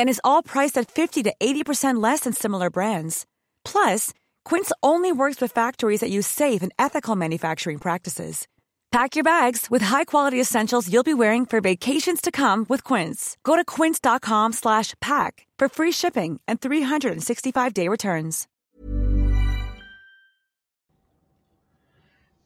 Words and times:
And 0.00 0.08
is 0.08 0.20
all 0.24 0.42
priced 0.42 0.78
at 0.78 0.90
50 0.90 1.22
to 1.24 1.34
80% 1.38 2.02
less 2.02 2.20
than 2.20 2.32
similar 2.32 2.70
brands. 2.70 3.26
Plus, 3.66 4.14
Quince 4.46 4.72
only 4.82 5.12
works 5.12 5.42
with 5.42 5.52
factories 5.52 6.00
that 6.00 6.08
use 6.08 6.26
safe 6.26 6.62
and 6.62 6.72
ethical 6.78 7.16
manufacturing 7.16 7.76
practices. 7.76 8.48
Pack 8.92 9.14
your 9.14 9.22
bags 9.22 9.66
with 9.70 9.82
high-quality 9.82 10.40
essentials 10.40 10.90
you'll 10.90 11.02
be 11.02 11.12
wearing 11.12 11.44
for 11.44 11.60
vacations 11.60 12.22
to 12.22 12.30
come 12.30 12.64
with 12.66 12.82
Quince. 12.82 13.36
Go 13.44 13.56
to 13.56 13.64
quince.com/pack 13.64 15.32
for 15.58 15.68
free 15.68 15.92
shipping 15.92 16.40
and 16.48 16.60
365-day 16.60 17.86
returns. 17.86 18.46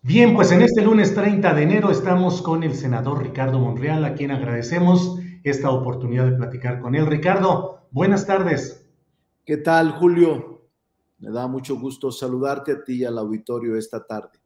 Bien, 0.02 0.34
pues 0.34 0.50
en 0.50 0.60
este 0.60 0.82
lunes 0.82 1.14
30 1.14 1.55
de 1.55 1.62
enero 1.62 1.91
estamos 1.92 2.42
con 2.42 2.64
el 2.64 2.75
senador 2.75 3.22
Ricardo 3.22 3.60
Monreal, 3.60 4.05
a 4.05 4.14
quien 4.14 4.32
agradecemos 4.32 5.20
esta 5.45 5.70
oportunidad 5.70 6.25
de 6.25 6.37
platicar 6.37 6.81
con 6.81 6.95
él. 6.95 7.06
Ricardo, 7.06 7.87
buenas 7.91 8.27
tardes. 8.27 8.91
¿Qué 9.45 9.59
tal, 9.59 9.92
Julio? 9.92 10.62
Me 11.19 11.31
da 11.31 11.47
mucho 11.47 11.78
gusto 11.78 12.11
saludarte 12.11 12.73
a 12.73 12.83
ti 12.83 12.95
y 12.95 13.05
al 13.05 13.19
auditorio 13.19 13.77
esta 13.77 14.05
tarde. 14.05 14.41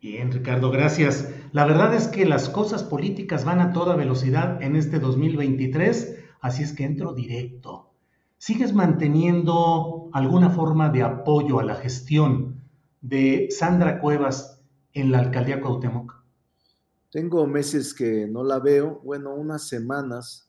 Bien, 0.00 0.32
Ricardo, 0.32 0.72
gracias. 0.72 1.32
La 1.52 1.64
verdad 1.64 1.94
es 1.94 2.08
que 2.08 2.26
las 2.26 2.48
cosas 2.48 2.82
políticas 2.82 3.44
van 3.44 3.60
a 3.60 3.72
toda 3.72 3.94
velocidad 3.94 4.60
en 4.60 4.74
este 4.74 4.98
2023, 4.98 6.18
así 6.40 6.64
es 6.64 6.72
que 6.72 6.84
entro 6.84 7.14
directo. 7.14 7.92
¿Sigues 8.36 8.74
manteniendo 8.74 10.10
alguna 10.12 10.50
forma 10.50 10.88
de 10.90 11.04
apoyo 11.04 11.60
a 11.60 11.64
la 11.64 11.76
gestión 11.76 12.64
de 13.00 13.46
Sandra 13.50 14.00
Cuevas 14.00 14.60
en 14.92 15.12
la 15.12 15.20
alcaldía 15.20 15.60
Cuauhtémoc? 15.60 16.21
Tengo 17.12 17.46
meses 17.46 17.92
que 17.92 18.26
no 18.26 18.42
la 18.42 18.58
veo, 18.58 19.02
bueno, 19.04 19.34
unas 19.34 19.68
semanas, 19.68 20.48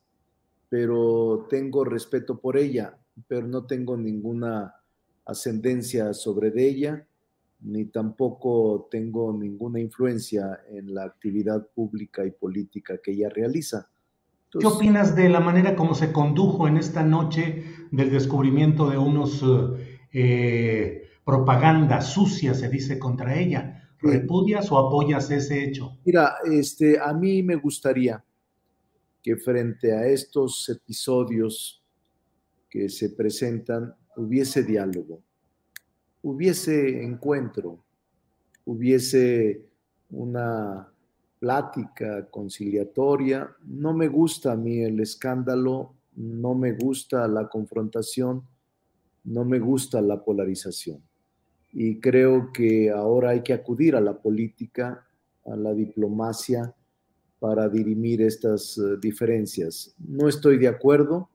pero 0.69 1.45
tengo 1.49 1.83
respeto 1.83 2.39
por 2.39 2.55
ella, 2.55 2.97
pero 3.27 3.45
no 3.45 3.65
tengo 3.65 3.97
ninguna 3.97 4.73
ascendencia 5.25 6.13
sobre 6.13 6.53
ella, 6.55 7.05
ni 7.59 7.83
tampoco 7.83 8.87
tengo 8.89 9.33
ninguna 9.33 9.81
influencia 9.81 10.61
en 10.69 10.93
la 10.93 11.03
actividad 11.03 11.67
pública 11.75 12.25
y 12.25 12.31
política 12.31 12.97
que 13.03 13.11
ella 13.11 13.27
realiza. 13.27 13.89
¿Qué 14.49 14.65
opinas 14.65 15.17
de 15.17 15.27
la 15.27 15.41
manera 15.41 15.75
como 15.75 15.93
se 15.93 16.13
condujo 16.13 16.69
en 16.69 16.77
esta 16.77 17.03
noche 17.03 17.65
del 17.91 18.09
descubrimiento 18.09 18.89
de 18.89 18.97
unos 18.97 19.43
eh, 20.13 21.09
propaganda 21.25 21.99
sucia, 21.99 22.53
se 22.53 22.69
dice, 22.69 22.97
contra 22.99 23.37
ella? 23.37 23.82
¿Repudias 24.03 24.69
o 24.71 24.77
apoyas 24.77 25.31
ese 25.31 25.63
hecho? 25.63 25.97
Mira, 26.03 26.35
este, 26.45 26.99
a 26.99 27.13
mí 27.13 27.41
me 27.41 27.55
gustaría 27.55 28.23
que 29.21 29.37
frente 29.37 29.93
a 29.93 30.05
estos 30.05 30.67
episodios 30.67 31.81
que 32.69 32.89
se 32.89 33.11
presentan, 33.11 33.95
hubiese 34.17 34.63
diálogo, 34.63 35.21
hubiese 36.21 37.01
encuentro, 37.01 37.83
hubiese 38.65 39.65
una 40.09 40.91
plática 41.39 42.29
conciliatoria. 42.29 43.55
No 43.65 43.93
me 43.93 44.09
gusta 44.09 44.51
a 44.51 44.57
mí 44.57 44.81
el 44.81 44.99
escándalo, 44.99 45.93
no 46.15 46.55
me 46.55 46.73
gusta 46.73 47.27
la 47.27 47.47
confrontación, 47.47 48.45
no 49.23 49.45
me 49.45 49.59
gusta 49.59 50.01
la 50.01 50.23
polarización. 50.23 51.01
Y 51.73 51.99
creo 51.99 52.51
que 52.53 52.91
ahora 52.91 53.31
hay 53.31 53.41
que 53.41 53.53
acudir 53.53 53.95
a 53.95 54.01
la 54.01 54.13
política, 54.13 55.05
a 55.45 55.55
la 55.55 55.73
diplomacia, 55.73 56.73
para 57.39 57.67
dirimir 57.67 58.21
estas 58.21 58.77
uh, 58.77 58.97
diferencias. 58.97 59.93
No 59.97 60.29
estoy 60.29 60.57
de 60.57 60.69
acuerdo 60.69 61.29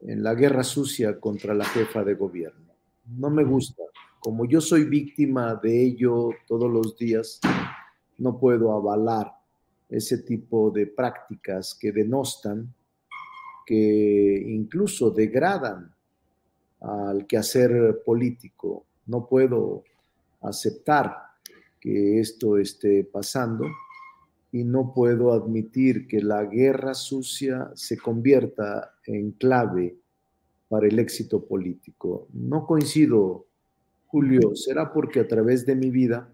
en 0.00 0.24
la 0.24 0.34
guerra 0.34 0.64
sucia 0.64 1.20
contra 1.20 1.54
la 1.54 1.64
jefa 1.64 2.02
de 2.02 2.14
gobierno. 2.14 2.72
No 3.16 3.30
me 3.30 3.44
gusta. 3.44 3.84
Como 4.18 4.44
yo 4.46 4.60
soy 4.60 4.84
víctima 4.84 5.54
de 5.62 5.84
ello 5.84 6.30
todos 6.48 6.68
los 6.68 6.96
días, 6.96 7.38
no 8.18 8.40
puedo 8.40 8.72
avalar 8.72 9.32
ese 9.88 10.18
tipo 10.18 10.70
de 10.72 10.88
prácticas 10.88 11.76
que 11.80 11.92
denostan, 11.92 12.74
que 13.64 14.42
incluso 14.48 15.10
degradan 15.10 15.94
al 16.80 17.24
quehacer 17.26 18.02
político. 18.04 18.84
No 19.06 19.28
puedo 19.28 19.84
aceptar 20.40 21.16
que 21.80 22.20
esto 22.20 22.58
esté 22.58 23.04
pasando 23.04 23.64
y 24.52 24.64
no 24.64 24.92
puedo 24.94 25.32
admitir 25.32 26.06
que 26.06 26.20
la 26.20 26.44
guerra 26.44 26.94
sucia 26.94 27.70
se 27.74 27.98
convierta 27.98 28.94
en 29.04 29.32
clave 29.32 29.96
para 30.68 30.86
el 30.86 30.98
éxito 30.98 31.44
político. 31.44 32.28
No 32.32 32.66
coincido, 32.66 33.46
Julio, 34.06 34.54
será 34.56 34.92
porque 34.92 35.20
a 35.20 35.28
través 35.28 35.66
de 35.66 35.76
mi 35.76 35.90
vida 35.90 36.28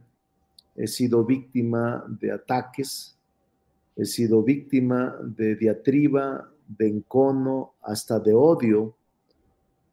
he 0.77 0.87
sido 0.87 1.25
víctima 1.25 2.05
de 2.09 2.33
ataques, 2.33 3.19
he 3.97 4.05
sido 4.05 4.43
víctima 4.43 5.17
de 5.23 5.57
diatriba, 5.57 6.51
de 6.67 6.89
encono, 6.89 7.75
hasta 7.83 8.19
de 8.21 8.33
odio 8.33 8.95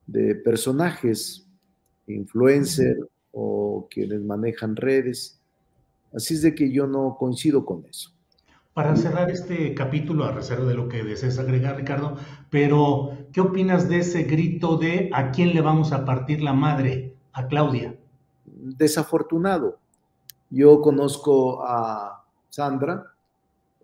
de 0.07 0.35
personajes, 0.35 1.48
influencers 2.13 2.99
o 3.31 3.87
quienes 3.89 4.21
manejan 4.21 4.75
redes. 4.75 5.39
Así 6.13 6.33
es 6.35 6.41
de 6.41 6.55
que 6.55 6.71
yo 6.71 6.87
no 6.87 7.15
coincido 7.17 7.65
con 7.65 7.85
eso 7.85 8.11
para 8.79 8.95
cerrar 8.95 9.29
este 9.29 9.73
capítulo, 9.73 10.23
a 10.23 10.31
reserva 10.31 10.63
de 10.63 10.73
lo 10.73 10.87
que 10.87 11.03
desees 11.03 11.37
agregar, 11.37 11.75
Ricardo, 11.75 12.15
pero 12.49 13.09
¿qué 13.33 13.41
opinas 13.41 13.89
de 13.89 13.99
ese 13.99 14.23
grito 14.23 14.77
de 14.77 15.09
a 15.11 15.31
quién 15.31 15.53
le 15.53 15.59
vamos 15.59 15.91
a 15.91 16.05
partir 16.05 16.41
la 16.41 16.53
madre? 16.53 17.13
A 17.33 17.47
Claudia. 17.47 17.97
Desafortunado. 18.45 19.79
Yo 20.49 20.79
conozco 20.79 21.61
a 21.61 22.23
Sandra, 22.49 23.03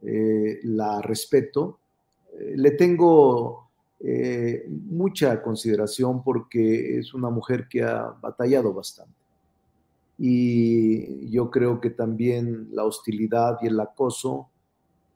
eh, 0.02 0.60
la 0.64 1.02
respeto, 1.02 1.80
eh, 2.32 2.54
le 2.56 2.72
tengo 2.72 3.65
eh, 4.00 4.66
mucha 4.68 5.42
consideración 5.42 6.24
porque 6.24 7.00
es 7.00 7.14
una 7.14 7.30
mujer 7.30 7.68
que 7.70 7.84
ha 7.84 8.16
batallado 8.22 8.74
bastante. 8.74 9.14
Y 10.18 11.30
yo 11.30 11.50
creo 11.50 11.82
que 11.82 11.90
también 11.90 12.70
la 12.72 12.86
hostilidad 12.86 13.58
y 13.62 13.68
el 13.68 13.80
acoso 13.80 14.50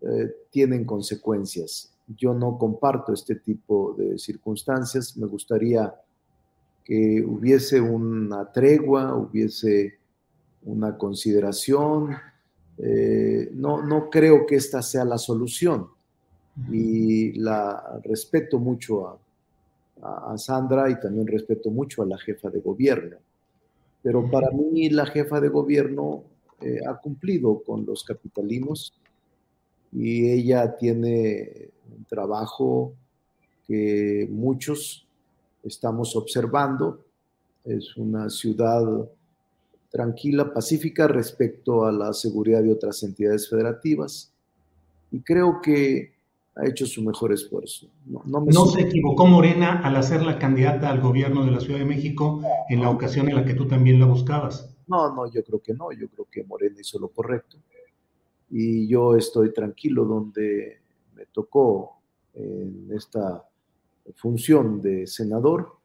eh, 0.02 0.31
tienen 0.50 0.86
consecuencias. 0.86 1.94
Yo 2.08 2.34
no 2.34 2.58
comparto 2.58 3.14
este 3.14 3.36
tipo 3.36 3.94
de 3.98 4.18
circunstancias. 4.18 5.16
Me 5.18 5.28
gustaría 5.28 5.94
que 6.84 7.24
hubiese 7.26 7.80
una 7.80 8.52
tregua, 8.52 9.16
hubiese 9.16 10.00
una 10.64 10.98
consideración. 10.98 12.16
Eh, 12.78 13.52
no, 13.54 13.84
no 13.84 14.10
creo 14.10 14.46
que 14.46 14.56
esta 14.56 14.81
sea 14.81 15.06
la 15.06 15.18
solución. 15.18 15.88
Y 16.72 17.34
la 17.40 18.00
respeto 18.04 18.60
mucho 18.60 19.07
a, 20.01 20.38
Sandra 20.38 20.90
y 20.90 20.98
también 20.98 21.28
respeto 21.28 21.69
mucho 21.72 22.01
a 22.01 22.06
la 22.06 22.18
jefa 22.18 22.50
de 22.50 22.62
gobierno. 22.62 23.18
Pero 24.01 24.30
para 24.31 24.50
mí 24.51 24.90
la 24.90 25.06
jefa 25.06 25.42
de 25.42 25.50
gobierno 25.50 26.24
eh, 26.62 26.80
ha 26.88 26.96
cumplido 26.96 27.62
con 27.63 27.86
los 27.86 28.06
capitalinos 28.06 28.94
y 29.92 30.30
ella 30.30 30.78
tiene 30.78 31.69
un 31.98 32.06
trabajo 32.06 32.94
que 33.68 34.28
muchos 34.31 35.06
estamos 35.63 36.16
observando. 36.16 37.04
Es 37.66 37.98
una 37.98 38.30
ciudad 38.30 39.10
tranquila, 39.90 40.54
pacífica 40.54 41.07
respecto 41.07 41.86
a 41.86 41.92
la 41.92 42.13
seguridad 42.13 42.63
de 42.63 42.72
otras 42.72 43.02
entidades 43.04 43.50
federativas. 43.50 44.31
Y 45.12 45.22
creo 45.22 45.62
que 45.62 46.13
ha 46.60 46.68
hecho 46.68 46.86
su 46.86 47.02
mejor 47.02 47.32
esfuerzo. 47.32 47.88
No, 48.06 48.66
se 48.66 48.82
equivocó 48.82 49.26
Morena 49.26 49.80
al 49.82 49.96
hacerla 49.96 50.38
candidata 50.38 50.90
al 50.90 51.00
gobierno 51.00 51.46
de 51.46 51.52
la 51.52 51.60
Ciudad 51.60 51.80
de 51.80 51.86
México 51.86 52.42
en 52.68 52.82
la 52.82 52.90
ocasión 52.90 53.30
en 53.30 53.36
la 53.36 53.46
que 53.46 53.54
tú 53.54 53.66
también 53.68 54.00
la 54.00 54.06
buscabas. 54.06 54.76
No, 54.88 55.14
no, 55.16 55.32
yo 55.32 55.44
creo 55.44 55.62
que 55.62 55.74
no, 55.74 55.92
yo 55.92 56.10
creo 56.10 56.28
que 56.30 56.44
Morena 56.44 56.76
hizo 56.80 57.00
lo 57.00 57.10
correcto. 57.10 57.58
Y 58.50 58.88
yo 58.88 59.16
estoy 59.16 59.54
tranquilo 59.54 60.04
donde 60.04 60.82
me 61.16 61.28
tocó 61.28 62.02
en 62.34 62.90
esta 62.92 63.46
función 64.16 64.82
de 64.82 65.08
senador 65.08 65.78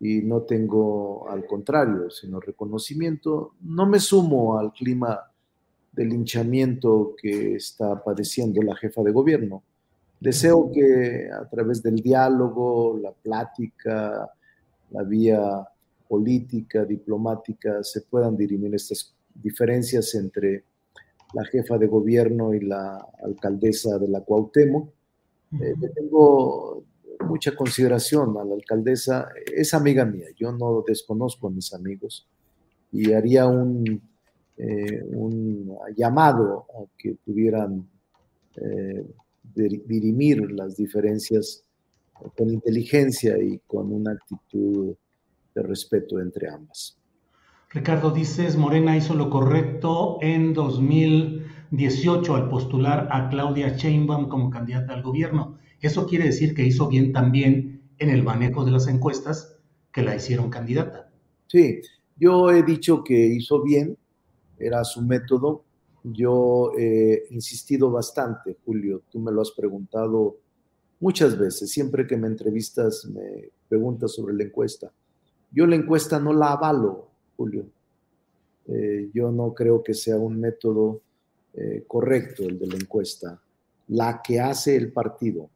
y 0.00 0.22
no 0.22 0.42
tengo 0.42 1.28
al 1.28 1.46
contrario, 1.46 2.10
sino 2.10 2.40
reconocimiento. 2.40 3.54
No 3.62 3.86
me 3.86 3.98
sumo 3.98 4.58
al 4.58 4.72
clima 4.72 5.20
de 5.92 6.04
linchamiento 6.04 7.14
que 7.16 7.54
está 7.54 8.02
padeciendo 8.02 8.60
la 8.62 8.76
jefa 8.76 9.02
de 9.02 9.12
gobierno. 9.12 9.62
Deseo 10.20 10.70
que 10.72 11.30
a 11.30 11.48
través 11.48 11.82
del 11.82 11.96
diálogo, 11.96 12.98
la 12.98 13.12
plática, 13.12 14.28
la 14.90 15.02
vía 15.04 15.66
política, 16.08 16.84
diplomática, 16.84 17.82
se 17.84 18.00
puedan 18.02 18.36
dirimir 18.36 18.74
estas 18.74 19.14
diferencias 19.34 20.14
entre 20.14 20.64
la 21.34 21.44
jefa 21.44 21.78
de 21.78 21.86
gobierno 21.86 22.54
y 22.54 22.60
la 22.60 23.06
alcaldesa 23.22 23.98
de 23.98 24.08
la 24.08 24.22
Cuauhtémoc. 24.22 24.88
Eh, 25.60 25.74
tengo 25.94 26.82
mucha 27.26 27.54
consideración 27.54 28.36
a 28.38 28.44
la 28.44 28.54
alcaldesa, 28.54 29.28
es 29.54 29.74
amiga 29.74 30.04
mía, 30.04 30.26
yo 30.36 30.52
no 30.52 30.82
desconozco 30.86 31.48
a 31.48 31.50
mis 31.50 31.72
amigos 31.74 32.26
y 32.92 33.12
haría 33.12 33.46
un, 33.46 34.00
eh, 34.56 35.02
un 35.12 35.76
llamado 35.96 36.66
a 36.74 36.84
que 36.96 37.16
pudieran 37.24 37.86
eh, 38.56 39.04
dirimir 39.58 40.50
las 40.52 40.76
diferencias 40.76 41.64
con 42.36 42.50
inteligencia 42.50 43.38
y 43.38 43.60
con 43.66 43.92
una 43.92 44.12
actitud 44.12 44.94
de 45.54 45.62
respeto 45.62 46.20
entre 46.20 46.48
ambas. 46.48 46.96
Ricardo, 47.70 48.10
dices, 48.10 48.56
Morena 48.56 48.96
hizo 48.96 49.14
lo 49.14 49.28
correcto 49.28 50.18
en 50.22 50.54
2018 50.54 52.34
al 52.34 52.48
postular 52.48 53.08
a 53.10 53.28
Claudia 53.28 53.76
Sheinbaum 53.76 54.28
como 54.28 54.48
candidata 54.50 54.94
al 54.94 55.02
gobierno. 55.02 55.58
Eso 55.80 56.06
quiere 56.06 56.24
decir 56.24 56.54
que 56.54 56.64
hizo 56.64 56.88
bien 56.88 57.12
también 57.12 57.82
en 57.98 58.08
el 58.08 58.22
manejo 58.22 58.64
de 58.64 58.70
las 58.70 58.88
encuestas 58.88 59.58
que 59.92 60.02
la 60.02 60.16
hicieron 60.16 60.48
candidata. 60.48 61.10
Sí, 61.46 61.80
yo 62.16 62.50
he 62.50 62.62
dicho 62.62 63.04
que 63.04 63.14
hizo 63.14 63.62
bien, 63.62 63.98
era 64.58 64.82
su 64.84 65.02
método. 65.02 65.64
Yo 66.12 66.72
he 66.76 67.26
insistido 67.30 67.90
bastante, 67.90 68.56
Julio, 68.64 69.02
tú 69.10 69.18
me 69.18 69.32
lo 69.32 69.42
has 69.42 69.50
preguntado 69.50 70.36
muchas 71.00 71.38
veces, 71.38 71.70
siempre 71.70 72.06
que 72.06 72.16
me 72.16 72.26
entrevistas 72.26 73.04
me 73.06 73.50
preguntas 73.68 74.12
sobre 74.12 74.34
la 74.34 74.44
encuesta. 74.44 74.90
Yo 75.50 75.66
la 75.66 75.76
encuesta 75.76 76.18
no 76.18 76.32
la 76.32 76.52
avalo, 76.52 77.08
Julio. 77.36 77.66
Eh, 78.66 79.10
yo 79.14 79.30
no 79.30 79.54
creo 79.54 79.82
que 79.82 79.94
sea 79.94 80.16
un 80.16 80.38
método 80.38 81.00
eh, 81.54 81.84
correcto 81.86 82.44
el 82.44 82.58
de 82.58 82.66
la 82.66 82.76
encuesta. 82.76 83.40
La 83.88 84.20
que 84.22 84.40
hace 84.40 84.76
el 84.76 84.92
partido, 84.92 85.48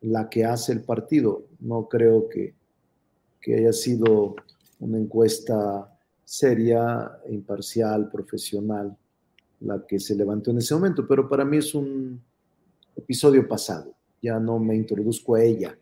la 0.00 0.28
que 0.28 0.44
hace 0.44 0.72
el 0.72 0.82
partido, 0.82 1.44
no 1.60 1.88
creo 1.88 2.28
que, 2.28 2.54
que 3.40 3.56
haya 3.56 3.72
sido 3.72 4.34
una 4.80 4.98
encuesta 4.98 5.88
seria, 6.24 7.18
imparcial, 7.28 8.10
profesional, 8.10 8.96
la 9.64 9.84
que 9.86 9.98
se 9.98 10.14
levantó 10.14 10.50
en 10.50 10.58
ese 10.58 10.74
momento, 10.74 11.06
pero 11.06 11.28
para 11.28 11.44
mí 11.44 11.58
es 11.58 11.74
un 11.74 12.20
episodio 12.96 13.46
pasado, 13.46 13.94
ya 14.20 14.38
no 14.38 14.58
me 14.58 14.76
introduzco 14.76 15.34
a 15.34 15.42
ella, 15.42 15.76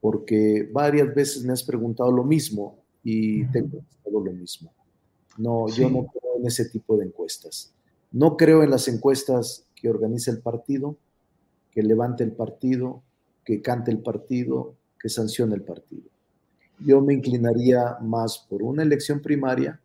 porque 0.00 0.68
varias 0.72 1.14
veces 1.14 1.44
me 1.44 1.52
has 1.52 1.62
preguntado 1.62 2.12
lo 2.12 2.24
mismo 2.24 2.78
y 3.02 3.44
te 3.46 3.60
he 3.60 3.62
contestado 3.62 4.20
lo 4.20 4.32
mismo. 4.32 4.72
No, 5.36 5.68
yo 5.68 5.90
no 5.90 6.06
creo 6.06 6.38
en 6.38 6.46
ese 6.46 6.66
tipo 6.66 6.96
de 6.96 7.06
encuestas. 7.06 7.72
No 8.12 8.36
creo 8.36 8.62
en 8.62 8.70
las 8.70 8.86
encuestas 8.86 9.66
que 9.74 9.88
organiza 9.88 10.30
el 10.30 10.40
partido, 10.40 10.96
que 11.70 11.82
levante 11.82 12.22
el 12.22 12.32
partido, 12.32 13.02
que 13.44 13.60
cante 13.60 13.90
el 13.90 13.98
partido, 13.98 14.74
que 14.98 15.08
sancione 15.08 15.54
el 15.54 15.62
partido. 15.62 16.08
Yo 16.78 17.00
me 17.00 17.14
inclinaría 17.14 17.98
más 18.00 18.46
por 18.48 18.62
una 18.62 18.82
elección 18.82 19.20
primaria 19.20 19.80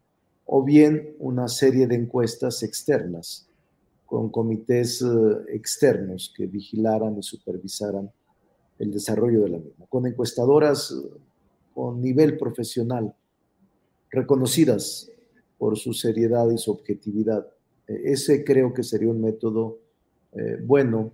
o 0.51 0.63
bien 0.63 1.15
una 1.19 1.47
serie 1.47 1.85
de 1.85 1.93
encuestas 1.93 2.63
externas 2.63 3.47
con 4.07 4.31
comités 4.31 4.99
eh, 5.03 5.05
externos 5.53 6.33
que 6.35 6.47
vigilaran 6.47 7.19
y 7.19 7.21
supervisaran 7.21 8.11
el 8.79 8.91
desarrollo 8.91 9.43
de 9.43 9.49
la 9.49 9.59
misma, 9.59 9.85
con 9.87 10.07
encuestadoras 10.07 10.91
eh, 10.91 11.07
con 11.75 12.01
nivel 12.01 12.35
profesional, 12.35 13.13
reconocidas 14.09 15.11
por 15.59 15.77
su 15.77 15.93
seriedad 15.93 16.49
y 16.49 16.57
su 16.57 16.71
objetividad. 16.71 17.45
E, 17.87 18.13
ese 18.13 18.43
creo 18.43 18.73
que 18.73 18.81
sería 18.81 19.09
un 19.09 19.21
método 19.21 19.77
eh, 20.31 20.57
bueno, 20.63 21.13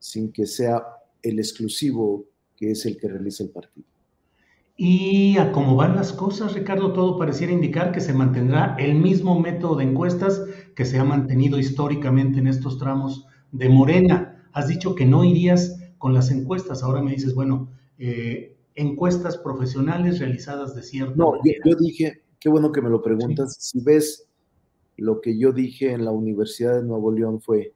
sin 0.00 0.32
que 0.32 0.44
sea 0.44 0.84
el 1.22 1.38
exclusivo 1.38 2.24
que 2.56 2.72
es 2.72 2.84
el 2.84 2.98
que 2.98 3.06
realiza 3.06 3.44
el 3.44 3.50
partido. 3.50 3.91
Y 4.76 5.36
a 5.38 5.52
cómo 5.52 5.76
van 5.76 5.96
las 5.96 6.12
cosas, 6.12 6.54
Ricardo, 6.54 6.92
todo 6.92 7.18
pareciera 7.18 7.52
indicar 7.52 7.92
que 7.92 8.00
se 8.00 8.14
mantendrá 8.14 8.74
el 8.78 8.94
mismo 8.94 9.38
método 9.38 9.76
de 9.76 9.84
encuestas 9.84 10.42
que 10.74 10.84
se 10.84 10.98
ha 10.98 11.04
mantenido 11.04 11.58
históricamente 11.58 12.38
en 12.38 12.46
estos 12.46 12.78
tramos 12.78 13.26
de 13.52 13.68
Morena. 13.68 14.48
Has 14.52 14.68
dicho 14.68 14.94
que 14.94 15.04
no 15.04 15.24
irías 15.24 15.78
con 15.98 16.14
las 16.14 16.30
encuestas, 16.30 16.82
ahora 16.82 17.02
me 17.02 17.12
dices, 17.12 17.34
bueno, 17.34 17.68
eh, 17.98 18.56
encuestas 18.74 19.36
profesionales 19.38 20.18
realizadas 20.18 20.74
de 20.74 20.82
cierto. 20.82 21.14
No, 21.16 21.34
yo, 21.44 21.76
dije, 21.76 22.22
qué 22.40 22.48
bueno 22.48 22.72
que 22.72 22.82
me 22.82 22.90
lo 22.90 23.02
preguntas. 23.02 23.56
Si 23.60 23.80
ves 23.80 24.26
lo 24.96 25.20
que 25.20 25.38
yo 25.38 25.52
dije 25.52 25.92
en 25.92 26.04
la 26.04 26.10
Universidad 26.10 26.76
de 26.76 26.82
Nuevo 26.82 27.12
León 27.12 27.40
fue, 27.40 27.74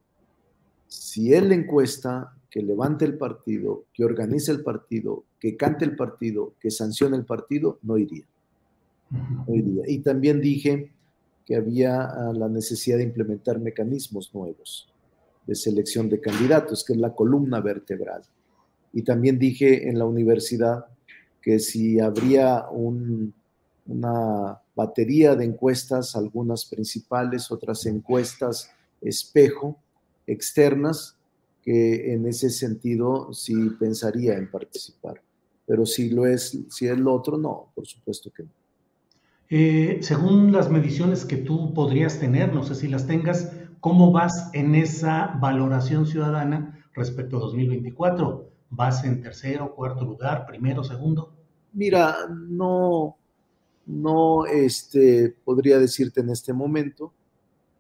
si 0.89 1.35
él 1.35 1.53
encuesta, 1.53 2.33
que 2.51 2.63
levante 2.63 3.05
el 3.05 3.19
partido, 3.19 3.85
que 3.93 4.05
organice 4.05 4.51
el 4.51 4.63
partido, 4.63 5.25
que 5.47 5.57
cante 5.57 5.85
el 5.85 5.95
partido, 5.95 6.55
que 6.61 6.71
sancione 6.71 7.17
el 7.17 7.25
partido, 7.25 7.79
no 7.83 7.99
iría. 7.99 8.25
No 9.11 9.55
iría. 9.55 9.85
Y 9.87 9.99
también 9.99 10.41
dije 10.41 10.91
que 11.45 11.55
había 11.55 12.03
ah, 12.03 12.33
la 12.33 12.49
necesidad 12.49 12.97
de 12.97 13.05
implementar 13.05 13.61
mecanismos 13.61 14.35
nuevos 14.35 14.93
de 15.47 15.55
selección 15.55 16.09
de 16.09 16.21
candidatos, 16.21 16.85
que 16.85 16.95
es 16.95 16.99
la 16.99 17.15
columna 17.15 17.61
vertebral 17.61 18.23
y 18.97 19.03
también 19.03 19.39
dije 19.39 19.91
en 19.91 19.99
la 19.99 20.07
universidad 20.07 20.87
que 21.43 21.59
si 21.59 22.01
habría 22.01 22.65
una 22.71 24.63
batería 24.75 25.35
de 25.35 25.45
encuestas, 25.45 26.17
algunas 26.17 26.65
principales, 26.65 27.53
otras 27.53 27.85
encuestas 27.85 28.71
espejo, 29.03 29.79
externas, 30.27 31.19
que 31.63 32.15
en 32.15 32.27
ese 32.27 32.49
sentido 32.49 33.35
sí 33.35 33.69
pensaría 33.79 34.39
en 34.39 34.51
participar. 34.51 35.21
Pero 35.67 35.85
si 35.85 36.11
lo 36.11 36.27
es, 36.27 36.59
si 36.69 36.87
es 36.87 36.99
lo 36.99 37.15
otro, 37.15 37.37
no, 37.37 37.73
por 37.75 37.87
supuesto 37.87 38.31
que 38.31 38.45
no. 38.45 38.51
Eh, 39.49 39.99
según 40.03 40.53
las 40.53 40.71
mediciones 40.71 41.25
que 41.25 41.37
tú 41.37 41.73
podrías 41.73 42.19
tener, 42.19 42.53
no 42.53 42.65
sé 42.65 42.75
si 42.75 42.89
las 42.89 43.07
tengas, 43.07 43.53
¿cómo 43.81 44.11
vas 44.11 44.51
en 44.55 44.75
esa 44.75 45.39
valoración 45.41 46.07
ciudadana 46.07 46.85
respecto 46.95 47.37
a 47.37 47.41
2024? 47.41 48.51
¿Vas 48.71 49.05
en 49.05 49.23
tercero, 49.23 49.75
cuarto 49.75 50.05
lugar, 50.05 50.47
primero, 50.47 50.83
segundo? 50.83 51.33
Mira, 51.73 52.17
no, 52.29 53.17
no 53.87 54.47
este, 54.47 55.35
podría 55.45 55.79
decirte 55.79 56.21
en 56.21 56.31
este 56.31 56.53
momento. 56.53 57.13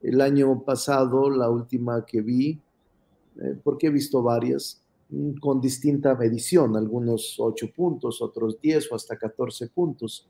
El 0.02 0.20
año 0.20 0.62
pasado, 0.62 1.30
la 1.30 1.50
última 1.50 2.04
que 2.06 2.20
vi, 2.20 2.60
eh, 3.40 3.58
porque 3.64 3.88
he 3.88 3.90
visto 3.90 4.22
varias, 4.22 4.80
con 5.40 5.60
distinta 5.60 6.14
medición, 6.14 6.76
algunos 6.76 7.36
8 7.38 7.72
puntos, 7.74 8.20
otros 8.20 8.60
10 8.60 8.92
o 8.92 8.94
hasta 8.96 9.16
14 9.16 9.68
puntos. 9.68 10.28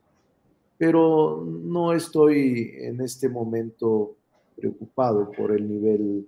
Pero 0.77 1.43
no 1.45 1.93
estoy 1.93 2.73
en 2.77 3.01
este 3.01 3.29
momento 3.29 4.15
preocupado 4.55 5.31
por 5.31 5.51
el 5.51 5.67
nivel 5.67 6.27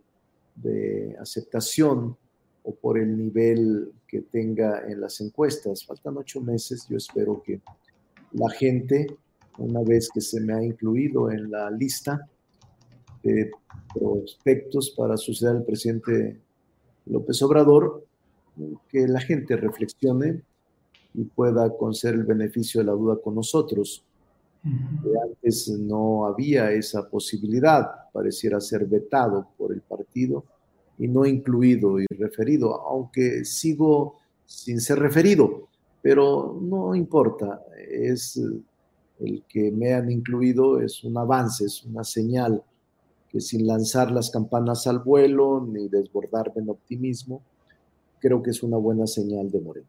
de 0.55 1.15
aceptación 1.19 2.17
o 2.63 2.73
por 2.73 2.97
el 2.97 3.17
nivel 3.17 3.91
que 4.07 4.21
tenga 4.21 4.87
en 4.87 5.01
las 5.01 5.21
encuestas. 5.21 5.85
Faltan 5.85 6.17
ocho 6.17 6.41
meses, 6.41 6.87
yo 6.89 6.97
espero 6.97 7.41
que 7.43 7.61
la 8.33 8.49
gente, 8.49 9.07
una 9.57 9.81
vez 9.81 10.09
que 10.11 10.21
se 10.21 10.41
me 10.41 10.53
ha 10.53 10.63
incluido 10.63 11.31
en 11.31 11.51
la 11.51 11.69
lista 11.69 12.27
de 13.23 13.51
prospectos 13.93 14.91
para 14.91 15.17
suceder 15.17 15.57
al 15.57 15.65
presidente 15.65 16.39
López 17.05 17.41
Obrador, 17.41 18.05
que 18.89 19.07
la 19.07 19.19
gente 19.19 19.55
reflexione 19.55 20.41
y 21.13 21.23
pueda 21.23 21.75
conceder 21.75 22.15
el 22.15 22.23
beneficio 22.23 22.81
de 22.81 22.87
la 22.87 22.93
duda 22.93 23.17
con 23.21 23.35
nosotros. 23.35 24.03
Antes 24.63 25.69
no 25.69 26.25
había 26.25 26.71
esa 26.71 27.09
posibilidad, 27.09 28.11
pareciera 28.11 28.59
ser 28.59 28.85
vetado 28.85 29.47
por 29.57 29.71
el 29.71 29.81
partido 29.81 30.43
y 30.97 31.07
no 31.07 31.25
incluido 31.25 31.99
y 31.99 32.05
referido, 32.09 32.81
aunque 32.81 33.45
sigo 33.45 34.17
sin 34.45 34.81
ser 34.81 34.99
referido, 34.99 35.69
pero 36.01 36.59
no 36.61 36.93
importa, 36.93 37.61
es 37.89 38.41
el 39.19 39.43
que 39.47 39.71
me 39.71 39.93
han 39.93 40.11
incluido 40.11 40.81
es 40.81 41.03
un 41.03 41.17
avance, 41.17 41.65
es 41.65 41.83
una 41.83 42.03
señal 42.03 42.63
que 43.29 43.39
sin 43.39 43.67
lanzar 43.67 44.11
las 44.11 44.29
campanas 44.31 44.87
al 44.87 44.99
vuelo 44.99 45.65
ni 45.65 45.87
desbordarme 45.87 46.61
en 46.61 46.69
optimismo, 46.69 47.41
creo 48.19 48.43
que 48.43 48.51
es 48.51 48.63
una 48.63 48.77
buena 48.77 49.07
señal 49.07 49.49
de 49.49 49.61
Morena. 49.61 49.87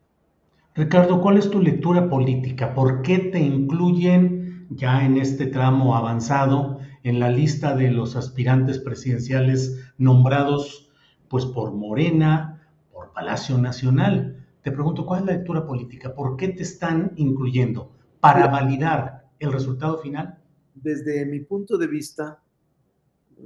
Ricardo, 0.74 1.20
¿cuál 1.20 1.36
es 1.36 1.50
tu 1.50 1.60
lectura 1.60 2.08
política? 2.08 2.74
¿Por 2.74 3.02
qué 3.02 3.18
te 3.18 3.40
incluyen 3.40 4.66
ya 4.70 5.04
en 5.04 5.16
este 5.16 5.46
tramo 5.46 5.96
avanzado 5.96 6.78
en 7.02 7.18
la 7.18 7.30
lista 7.30 7.74
de 7.74 7.90
los 7.90 8.16
aspirantes 8.16 8.78
presidenciales 8.78 9.92
nombrados 9.98 10.90
pues 11.28 11.44
por 11.44 11.72
Morena, 11.72 12.68
por 12.92 13.12
Palacio 13.12 13.58
Nacional? 13.58 14.46
Te 14.62 14.70
pregunto, 14.70 15.06
¿cuál 15.06 15.20
es 15.20 15.26
la 15.26 15.32
lectura 15.32 15.66
política? 15.66 16.14
¿Por 16.14 16.36
qué 16.36 16.48
te 16.48 16.62
están 16.62 17.12
incluyendo? 17.16 17.92
¿Para 18.20 18.46
validar 18.46 19.28
el 19.38 19.52
resultado 19.52 19.98
final? 19.98 20.38
Desde 20.74 21.26
mi 21.26 21.40
punto 21.40 21.78
de 21.78 21.86
vista, 21.86 22.42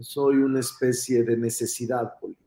soy 0.00 0.36
una 0.36 0.60
especie 0.60 1.22
de 1.22 1.36
necesidad 1.36 2.18
política, 2.20 2.43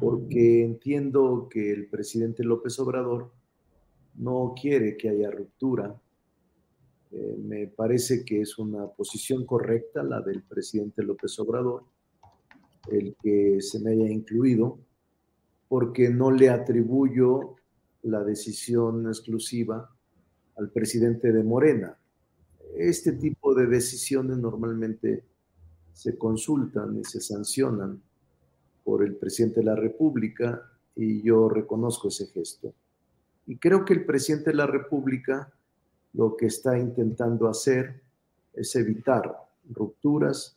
porque 0.00 0.64
entiendo 0.64 1.48
que 1.50 1.72
el 1.72 1.88
presidente 1.88 2.44
López 2.44 2.78
Obrador 2.78 3.32
no 4.14 4.54
quiere 4.60 4.96
que 4.96 5.08
haya 5.08 5.30
ruptura. 5.30 6.00
Eh, 7.10 7.36
me 7.38 7.66
parece 7.68 8.24
que 8.24 8.42
es 8.42 8.58
una 8.58 8.86
posición 8.88 9.46
correcta 9.46 10.02
la 10.02 10.20
del 10.20 10.42
presidente 10.42 11.02
López 11.02 11.38
Obrador, 11.38 11.84
el 12.90 13.16
que 13.22 13.60
se 13.60 13.80
me 13.80 13.92
haya 13.92 14.10
incluido, 14.10 14.78
porque 15.68 16.10
no 16.10 16.30
le 16.30 16.50
atribuyo 16.50 17.56
la 18.02 18.22
decisión 18.24 19.06
exclusiva 19.06 19.90
al 20.56 20.70
presidente 20.70 21.32
de 21.32 21.42
Morena. 21.42 21.98
Este 22.76 23.12
tipo 23.12 23.54
de 23.54 23.66
decisiones 23.66 24.36
normalmente 24.38 25.24
se 25.92 26.16
consultan 26.16 26.98
y 26.98 27.04
se 27.04 27.20
sancionan 27.20 28.02
por 28.88 29.04
el 29.04 29.16
presidente 29.16 29.60
de 29.60 29.66
la 29.66 29.76
República 29.76 30.62
y 30.96 31.20
yo 31.20 31.50
reconozco 31.50 32.08
ese 32.08 32.28
gesto. 32.28 32.72
Y 33.46 33.58
creo 33.58 33.84
que 33.84 33.92
el 33.92 34.06
presidente 34.06 34.48
de 34.48 34.56
la 34.56 34.66
República 34.66 35.52
lo 36.14 36.34
que 36.34 36.46
está 36.46 36.78
intentando 36.78 37.50
hacer 37.50 38.00
es 38.54 38.74
evitar 38.76 39.30
rupturas 39.68 40.56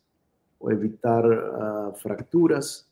o 0.60 0.72
evitar 0.72 1.26
ah, 1.26 1.92
fracturas 1.94 2.88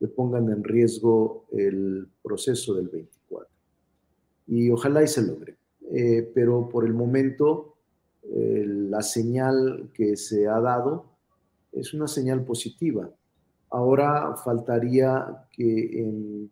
que 0.00 0.08
pongan 0.08 0.48
en 0.48 0.64
riesgo 0.64 1.44
el 1.52 2.08
proceso 2.20 2.74
del 2.74 2.88
24. 2.88 3.48
Y 4.48 4.70
ojalá 4.72 5.04
y 5.04 5.06
se 5.06 5.22
logre. 5.22 5.54
Eh, 5.92 6.28
pero 6.34 6.68
por 6.68 6.84
el 6.84 6.94
momento 6.94 7.76
eh, 8.24 8.64
la 8.66 9.02
señal 9.02 9.88
que 9.94 10.16
se 10.16 10.48
ha 10.48 10.58
dado 10.58 11.04
es 11.70 11.94
una 11.94 12.08
señal 12.08 12.44
positiva. 12.44 13.08
Ahora 13.70 14.36
faltaría 14.36 15.46
que 15.52 16.00
en 16.00 16.50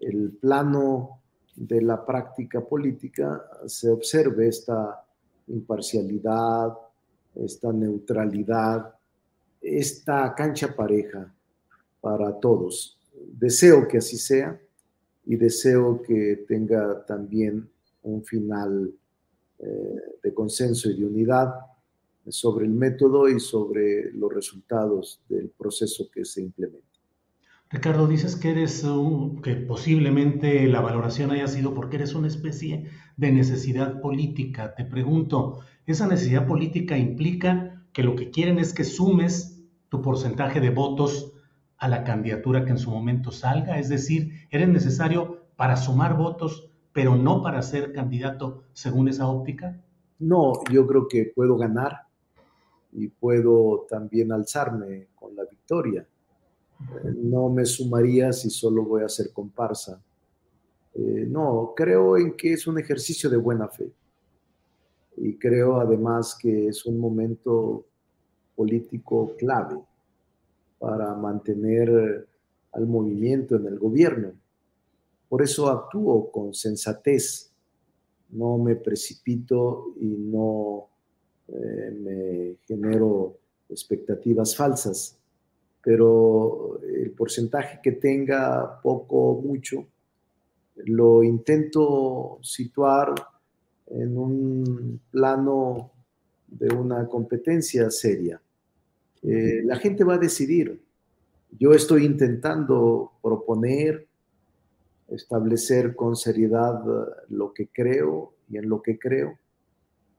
el 0.00 0.32
plano 0.40 1.20
de 1.54 1.82
la 1.82 2.04
práctica 2.04 2.60
política 2.60 3.44
se 3.66 3.90
observe 3.90 4.48
esta 4.48 5.04
imparcialidad, 5.48 6.76
esta 7.34 7.72
neutralidad, 7.72 8.94
esta 9.60 10.34
cancha 10.34 10.74
pareja 10.74 11.32
para 12.00 12.38
todos. 12.38 12.98
Deseo 13.12 13.86
que 13.88 13.98
así 13.98 14.16
sea 14.16 14.58
y 15.26 15.36
deseo 15.36 16.00
que 16.02 16.44
tenga 16.48 17.04
también 17.04 17.68
un 18.02 18.24
final 18.24 18.92
eh, 19.58 19.96
de 20.22 20.34
consenso 20.34 20.90
y 20.90 20.98
de 20.98 21.04
unidad 21.04 21.54
sobre 22.30 22.66
el 22.66 22.72
método 22.72 23.28
y 23.28 23.40
sobre 23.40 24.12
los 24.12 24.32
resultados 24.32 25.20
del 25.28 25.50
proceso 25.50 26.10
que 26.12 26.24
se 26.24 26.42
implementa. 26.42 26.88
Ricardo, 27.70 28.06
dices 28.06 28.34
que 28.34 28.50
eres 28.50 28.82
que 29.42 29.54
posiblemente 29.56 30.66
la 30.68 30.80
valoración 30.80 31.32
haya 31.32 31.46
sido 31.48 31.74
porque 31.74 31.96
eres 31.96 32.14
una 32.14 32.26
especie 32.26 32.86
de 33.18 33.30
necesidad 33.30 34.00
política. 34.00 34.74
Te 34.74 34.86
pregunto, 34.86 35.60
¿esa 35.86 36.06
necesidad 36.06 36.46
política 36.46 36.96
implica 36.96 37.84
que 37.92 38.02
lo 38.02 38.16
que 38.16 38.30
quieren 38.30 38.58
es 38.58 38.72
que 38.72 38.84
sumes 38.84 39.62
tu 39.90 40.00
porcentaje 40.00 40.60
de 40.60 40.70
votos 40.70 41.34
a 41.76 41.88
la 41.88 42.04
candidatura 42.04 42.64
que 42.64 42.70
en 42.70 42.78
su 42.78 42.90
momento 42.90 43.32
salga? 43.32 43.78
Es 43.78 43.90
decir, 43.90 44.46
¿eres 44.50 44.70
necesario 44.70 45.46
para 45.56 45.76
sumar 45.76 46.16
votos, 46.16 46.70
pero 46.94 47.16
no 47.16 47.42
para 47.42 47.60
ser 47.60 47.92
candidato 47.92 48.62
según 48.72 49.08
esa 49.08 49.28
óptica? 49.28 49.78
No, 50.18 50.54
yo 50.72 50.86
creo 50.86 51.06
que 51.06 51.32
puedo 51.34 51.58
ganar 51.58 52.07
y 52.92 53.08
puedo 53.08 53.86
también 53.88 54.32
alzarme 54.32 55.08
con 55.14 55.34
la 55.36 55.44
victoria 55.44 56.06
no 57.14 57.48
me 57.48 57.64
sumaría 57.64 58.32
si 58.32 58.50
solo 58.50 58.84
voy 58.84 59.02
a 59.02 59.06
hacer 59.06 59.32
comparsa. 59.32 60.00
Eh, 60.94 61.26
no, 61.28 61.72
creo 61.76 62.16
en 62.16 62.36
que 62.36 62.52
es 62.52 62.66
un 62.66 62.78
ejercicio 62.78 63.28
de 63.28 63.36
buena 63.36 63.68
fe. 63.68 63.90
Y 65.16 65.36
creo 65.36 65.80
además 65.80 66.36
que 66.40 66.68
es 66.68 66.86
un 66.86 66.98
momento 66.98 67.84
político 68.54 69.34
clave 69.36 69.80
para 70.78 71.14
mantener 71.14 72.26
al 72.72 72.86
movimiento 72.86 73.56
en 73.56 73.66
el 73.66 73.78
gobierno. 73.78 74.32
Por 75.28 75.42
eso 75.42 75.68
actúo 75.68 76.30
con 76.30 76.54
sensatez, 76.54 77.52
no 78.30 78.58
me 78.58 78.76
precipito 78.76 79.92
y 80.00 80.06
no 80.06 80.88
eh, 81.48 81.90
me 81.92 82.56
genero 82.66 83.38
expectativas 83.68 84.56
falsas 84.56 85.18
pero 85.88 86.80
el 86.82 87.12
porcentaje 87.12 87.80
que 87.82 87.92
tenga 87.92 88.78
poco 88.82 89.30
o 89.30 89.40
mucho, 89.40 89.86
lo 90.84 91.22
intento 91.22 92.38
situar 92.42 93.14
en 93.86 94.18
un 94.18 95.00
plano 95.10 95.90
de 96.46 96.74
una 96.74 97.06
competencia 97.06 97.90
seria. 97.90 98.38
Eh, 99.22 99.62
la 99.64 99.76
gente 99.76 100.04
va 100.04 100.16
a 100.16 100.18
decidir. 100.18 100.78
Yo 101.58 101.72
estoy 101.72 102.04
intentando 102.04 103.12
proponer, 103.22 104.06
establecer 105.08 105.96
con 105.96 106.16
seriedad 106.16 106.82
lo 107.30 107.54
que 107.54 107.68
creo 107.68 108.34
y 108.50 108.58
en 108.58 108.68
lo 108.68 108.82
que 108.82 108.98
creo, 108.98 109.38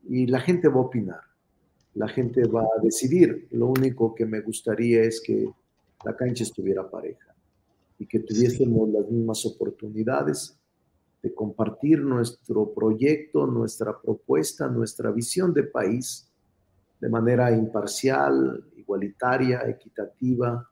y 0.10 0.28
la 0.28 0.42
gente 0.42 0.68
va 0.68 0.76
a 0.76 0.86
opinar 0.86 1.30
la 2.00 2.08
gente 2.08 2.48
va 2.48 2.62
a 2.62 2.82
decidir. 2.82 3.48
Lo 3.52 3.68
único 3.68 4.14
que 4.14 4.26
me 4.26 4.42
gustaría 4.42 5.02
es 5.04 5.22
que 5.22 5.50
la 6.06 6.16
cancha 6.16 6.44
estuviera 6.44 6.90
pareja 6.90 7.36
y 7.98 8.06
que 8.06 8.20
tuviésemos 8.20 8.90
las 8.90 9.10
mismas 9.10 9.46
oportunidades 9.46 10.58
de 11.22 11.34
compartir 11.34 12.00
nuestro 12.00 12.74
proyecto, 12.74 13.46
nuestra 13.46 14.00
propuesta, 14.00 14.70
nuestra 14.70 15.12
visión 15.12 15.54
de 15.54 15.64
país 15.64 16.32
de 17.02 17.10
manera 17.10 17.52
imparcial, 17.52 18.64
igualitaria, 18.78 19.68
equitativa, 19.68 20.70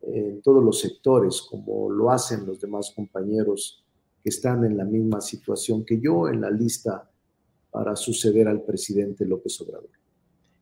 en 0.00 0.42
todos 0.42 0.62
los 0.62 0.80
sectores, 0.80 1.42
como 1.42 1.90
lo 1.90 2.10
hacen 2.10 2.46
los 2.46 2.60
demás 2.60 2.92
compañeros 2.94 3.82
que 4.22 4.28
están 4.28 4.64
en 4.64 4.76
la 4.76 4.84
misma 4.84 5.20
situación 5.20 5.84
que 5.84 5.98
yo 6.00 6.28
en 6.28 6.40
la 6.40 6.50
lista 6.50 7.10
para 7.74 7.96
suceder 7.96 8.46
al 8.46 8.62
presidente 8.62 9.26
López 9.26 9.60
Obrador. 9.60 9.90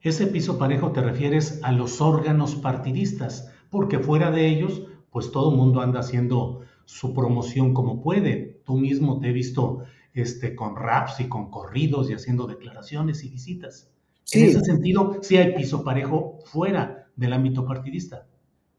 Ese 0.01 0.27
piso 0.29 0.57
parejo 0.57 0.93
te 0.93 1.03
refieres 1.03 1.61
a 1.63 1.71
los 1.71 2.01
órganos 2.01 2.55
partidistas, 2.55 3.53
porque 3.69 3.99
fuera 3.99 4.31
de 4.31 4.49
ellos, 4.49 4.87
pues 5.11 5.31
todo 5.31 5.51
el 5.51 5.59
mundo 5.59 5.83
anda 5.83 6.01
haciendo 6.01 6.63
su 6.87 7.13
promoción 7.13 7.75
como 7.75 8.01
puede. 8.01 8.63
Tú 8.65 8.79
mismo 8.79 9.21
te 9.21 9.29
he 9.29 9.33
visto 9.33 9.83
este, 10.15 10.57
con 10.57 10.75
raps 10.75 11.21
y 11.21 11.29
con 11.29 11.51
corridos 11.51 12.09
y 12.09 12.15
haciendo 12.15 12.47
declaraciones 12.47 13.23
y 13.25 13.29
visitas. 13.29 13.93
En 14.33 14.45
ese 14.47 14.61
sentido, 14.63 15.19
sí 15.21 15.37
hay 15.37 15.55
piso 15.55 15.85
parejo 15.85 16.39
fuera 16.47 17.11
del 17.15 17.35
ámbito 17.35 17.67
partidista. 17.67 18.27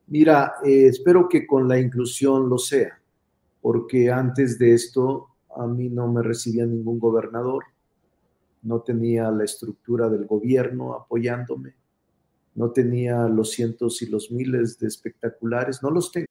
Mira, 0.08 0.54
eh, 0.66 0.88
espero 0.88 1.30
que 1.30 1.46
con 1.46 1.68
la 1.68 1.80
inclusión 1.80 2.50
lo 2.50 2.58
sea, 2.58 3.00
porque 3.62 4.10
antes 4.10 4.58
de 4.58 4.74
esto 4.74 5.28
a 5.56 5.68
mí 5.68 5.88
no 5.90 6.12
me 6.12 6.24
recibía 6.24 6.66
ningún 6.66 6.98
gobernador, 6.98 7.66
no 8.64 8.82
tenía 8.82 9.30
la 9.32 9.44
estructura 9.44 10.10
del 10.10 10.26
gobierno 10.26 10.94
apoyándome, 10.94 11.76
no 12.56 12.72
tenía 12.72 13.28
los 13.28 13.52
cientos 13.52 14.02
y 14.02 14.08
los 14.08 14.32
miles 14.32 14.80
de 14.80 14.88
espectaculares, 14.88 15.82
no 15.84 15.90
los 15.90 16.12
tengo. 16.12 16.28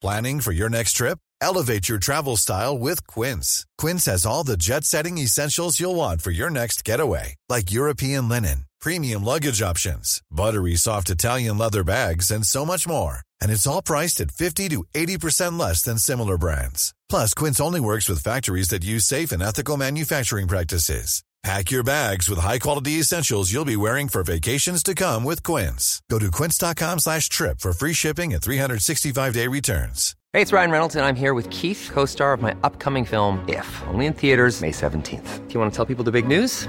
Planning 0.00 0.40
for 0.40 0.52
your 0.52 0.70
next 0.70 0.92
trip? 0.92 1.18
Elevate 1.40 1.88
your 1.88 1.98
travel 1.98 2.36
style 2.36 2.78
with 2.78 3.06
Quince. 3.08 3.66
Quince 3.78 4.06
has 4.06 4.24
all 4.24 4.44
the 4.44 4.56
jet 4.56 4.84
setting 4.84 5.18
essentials 5.18 5.80
you'll 5.80 5.96
want 5.96 6.22
for 6.22 6.30
your 6.30 6.50
next 6.50 6.84
getaway, 6.84 7.34
like 7.48 7.72
European 7.72 8.28
linen, 8.28 8.66
premium 8.80 9.24
luggage 9.24 9.60
options, 9.60 10.22
buttery 10.30 10.76
soft 10.76 11.10
Italian 11.10 11.58
leather 11.58 11.82
bags, 11.82 12.30
and 12.30 12.46
so 12.46 12.64
much 12.64 12.86
more. 12.86 13.22
And 13.42 13.50
it's 13.50 13.66
all 13.66 13.82
priced 13.82 14.20
at 14.20 14.30
50 14.30 14.68
to 14.70 14.84
80% 14.94 15.58
less 15.58 15.82
than 15.82 15.98
similar 15.98 16.38
brands. 16.38 16.94
Plus, 17.08 17.34
Quince 17.34 17.60
only 17.60 17.80
works 17.80 18.08
with 18.08 18.22
factories 18.22 18.68
that 18.68 18.84
use 18.84 19.04
safe 19.04 19.32
and 19.32 19.42
ethical 19.42 19.76
manufacturing 19.76 20.48
practices. 20.48 21.22
Pack 21.44 21.70
your 21.70 21.84
bags 21.84 22.28
with 22.28 22.40
high-quality 22.40 22.92
essentials 22.92 23.52
you'll 23.52 23.64
be 23.64 23.76
wearing 23.76 24.08
for 24.08 24.24
vacations 24.24 24.82
to 24.82 24.94
come 24.94 25.22
with 25.22 25.42
Quince. 25.42 26.02
Go 26.10 26.18
to 26.18 26.32
quince.com 26.32 26.98
slash 26.98 27.28
trip 27.28 27.60
for 27.60 27.72
free 27.72 27.92
shipping 27.92 28.34
and 28.34 28.42
365-day 28.42 29.46
returns. 29.46 30.16
Hey, 30.32 30.42
it's 30.42 30.52
Ryan 30.52 30.70
Reynolds, 30.70 30.96
and 30.96 31.06
I'm 31.06 31.16
here 31.16 31.34
with 31.34 31.48
Keith, 31.50 31.90
co-star 31.92 32.32
of 32.32 32.42
my 32.42 32.56
upcoming 32.64 33.04
film, 33.04 33.42
If, 33.48 33.82
only 33.86 34.06
in 34.06 34.12
theaters 34.12 34.60
May 34.60 34.72
17th. 34.72 35.48
Do 35.48 35.54
you 35.54 35.60
want 35.60 35.72
to 35.72 35.76
tell 35.76 35.86
people 35.86 36.04
the 36.04 36.12
big 36.12 36.26
news? 36.26 36.68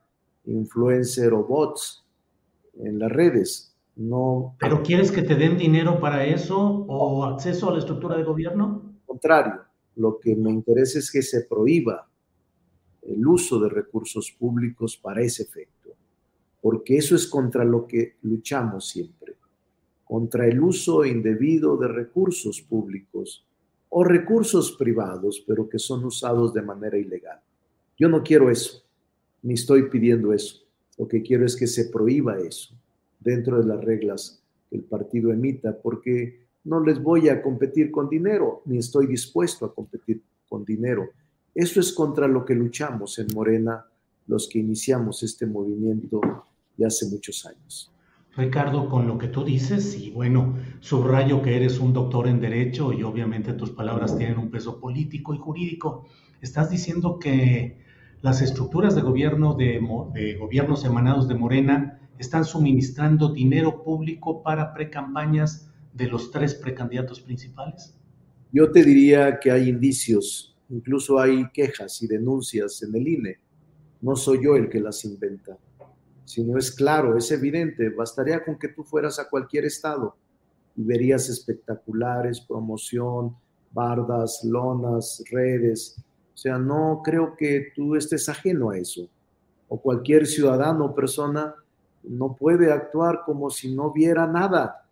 influencer 0.45 1.33
o 1.33 1.43
bots 1.43 2.05
en 2.79 2.99
las 2.99 3.11
redes. 3.11 3.75
No. 3.95 4.55
¿Pero 4.59 4.81
quieres 4.81 5.11
que 5.11 5.21
te 5.21 5.35
den 5.35 5.57
dinero 5.57 5.99
para 5.99 6.25
eso 6.25 6.59
o 6.59 7.25
acceso 7.25 7.69
a 7.69 7.73
la 7.73 7.79
estructura 7.79 8.17
de 8.17 8.23
gobierno? 8.23 8.95
Contrario, 9.05 9.61
lo 9.95 10.19
que 10.19 10.35
me 10.35 10.51
interesa 10.51 10.99
es 10.99 11.11
que 11.11 11.21
se 11.21 11.43
prohíba 11.43 12.07
el 13.01 13.25
uso 13.27 13.59
de 13.59 13.69
recursos 13.69 14.31
públicos 14.31 14.97
para 14.97 15.21
ese 15.21 15.43
efecto, 15.43 15.89
porque 16.61 16.97
eso 16.97 17.15
es 17.15 17.27
contra 17.27 17.65
lo 17.65 17.85
que 17.85 18.15
luchamos 18.21 18.87
siempre, 18.87 19.35
contra 20.05 20.47
el 20.47 20.61
uso 20.61 21.03
indebido 21.03 21.77
de 21.77 21.87
recursos 21.87 22.61
públicos 22.61 23.45
o 23.89 24.03
recursos 24.03 24.71
privados, 24.73 25.43
pero 25.45 25.67
que 25.67 25.79
son 25.79 26.05
usados 26.05 26.53
de 26.53 26.61
manera 26.61 26.97
ilegal. 26.97 27.41
Yo 27.97 28.07
no 28.07 28.23
quiero 28.23 28.49
eso 28.49 28.83
ni 29.43 29.53
estoy 29.53 29.89
pidiendo 29.89 30.33
eso. 30.33 30.61
Lo 30.97 31.07
que 31.07 31.21
quiero 31.21 31.45
es 31.45 31.55
que 31.55 31.67
se 31.67 31.85
prohíba 31.85 32.39
eso 32.39 32.75
dentro 33.19 33.61
de 33.61 33.67
las 33.67 33.83
reglas 33.83 34.43
que 34.69 34.77
el 34.77 34.83
partido 34.83 35.31
emita, 35.31 35.79
porque 35.81 36.41
no 36.63 36.83
les 36.83 37.01
voy 37.01 37.29
a 37.29 37.41
competir 37.41 37.91
con 37.91 38.09
dinero, 38.09 38.61
ni 38.65 38.77
estoy 38.77 39.07
dispuesto 39.07 39.65
a 39.65 39.73
competir 39.73 40.21
con 40.47 40.63
dinero. 40.63 41.09
Eso 41.53 41.79
es 41.79 41.91
contra 41.91 42.27
lo 42.27 42.45
que 42.45 42.55
luchamos 42.55 43.19
en 43.19 43.27
Morena 43.33 43.85
los 44.27 44.47
que 44.47 44.59
iniciamos 44.59 45.23
este 45.23 45.45
movimiento 45.45 46.21
ya 46.77 46.87
hace 46.87 47.07
muchos 47.07 47.45
años. 47.45 47.91
Ricardo, 48.35 48.87
con 48.87 49.07
lo 49.07 49.17
que 49.17 49.27
tú 49.27 49.43
dices, 49.43 49.97
y 49.97 50.09
bueno, 50.11 50.55
subrayo 50.79 51.41
que 51.41 51.57
eres 51.57 51.79
un 51.79 51.91
doctor 51.91 52.27
en 52.27 52.39
derecho 52.39 52.93
y 52.93 53.03
obviamente 53.03 53.51
tus 53.53 53.71
palabras 53.71 54.17
tienen 54.17 54.37
un 54.37 54.49
peso 54.49 54.79
político 54.79 55.33
y 55.33 55.37
jurídico, 55.37 56.05
estás 56.39 56.69
diciendo 56.69 57.19
que 57.19 57.81
las 58.21 58.41
estructuras 58.41 58.95
de 58.95 59.01
gobierno 59.01 59.55
de, 59.55 59.79
gobiernos 60.39 60.85
emanados 60.85 61.27
de 61.27 61.35
Morena 61.35 61.99
están 62.19 62.45
suministrando 62.45 63.29
dinero 63.29 63.83
público 63.83 64.43
para 64.43 64.73
precampañas 64.73 65.69
de 65.93 66.07
los 66.07 66.29
tres 66.31 66.53
precandidatos 66.53 67.19
principales? 67.19 67.95
Yo 68.51 68.71
te 68.71 68.83
diría 68.83 69.39
que 69.39 69.49
hay 69.49 69.69
indicios, 69.69 70.55
incluso 70.69 71.19
hay 71.19 71.49
quejas 71.51 72.01
y 72.03 72.07
denuncias 72.07 72.83
en 72.83 72.95
el 72.95 73.07
INE. 73.07 73.39
No 74.01 74.15
soy 74.15 74.43
yo 74.43 74.55
el 74.55 74.69
que 74.69 74.79
las 74.79 75.03
inventa, 75.03 75.57
sino 76.25 76.57
es 76.57 76.71
claro, 76.71 77.17
es 77.17 77.31
evidente. 77.31 77.89
Bastaría 77.89 78.43
con 78.43 78.59
que 78.59 78.67
tú 78.67 78.83
fueras 78.83 79.17
a 79.19 79.29
cualquier 79.29 79.65
estado 79.65 80.15
y 80.75 80.83
verías 80.83 81.27
espectaculares, 81.27 82.41
promoción, 82.41 83.35
bardas, 83.71 84.43
lonas, 84.43 85.23
redes, 85.31 86.03
o 86.33 86.37
sea, 86.37 86.57
no 86.57 87.01
creo 87.03 87.35
que 87.35 87.71
tú 87.75 87.95
estés 87.95 88.27
ajeno 88.29 88.71
a 88.71 88.77
eso. 88.77 89.09
O 89.67 89.79
cualquier 89.79 90.27
ciudadano 90.27 90.85
o 90.85 90.95
persona 90.95 91.55
no 92.03 92.35
puede 92.35 92.71
actuar 92.71 93.21
como 93.25 93.49
si 93.49 93.73
no 93.73 93.91
viera 93.91 94.27
nada, 94.27 94.85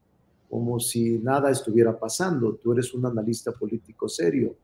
como 0.49 0.79
si 0.79 1.17
nada 1.19 1.51
estuviera 1.51 1.97
pasando. 1.97 2.55
Tú 2.55 2.73
eres 2.73 2.93
un 2.93 3.05
analista 3.05 3.51
político 3.51 4.07
serio 4.07 4.55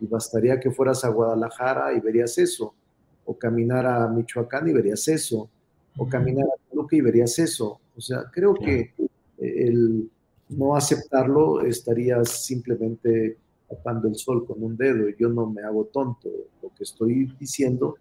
y 0.00 0.06
bastaría 0.06 0.58
que 0.58 0.70
fueras 0.70 1.04
a 1.04 1.08
Guadalajara 1.08 1.92
y 1.92 2.00
verías 2.00 2.36
eso, 2.38 2.74
o 3.24 3.36
caminar 3.36 3.86
a 3.86 4.08
Michoacán 4.08 4.66
y 4.68 4.72
verías 4.72 5.06
eso, 5.08 5.48
o 5.96 6.08
caminar 6.08 6.46
a 6.46 6.70
Toluca 6.70 6.96
y 6.96 7.00
verías 7.00 7.38
eso. 7.38 7.80
O 7.96 8.00
sea, 8.00 8.24
creo 8.32 8.54
que 8.54 8.94
el 9.38 10.10
no 10.48 10.74
aceptarlo 10.74 11.60
estaría 11.60 12.24
simplemente 12.24 13.36
tapando 13.70 14.08
el 14.08 14.16
sol 14.16 14.44
con 14.44 14.62
un 14.62 14.76
dedo. 14.76 15.08
Yo 15.18 15.28
no 15.28 15.46
me 15.46 15.62
hago 15.62 15.84
tonto. 15.84 16.28
Lo 16.60 16.70
que 16.76 16.82
estoy 16.82 17.32
diciendo 17.38 17.96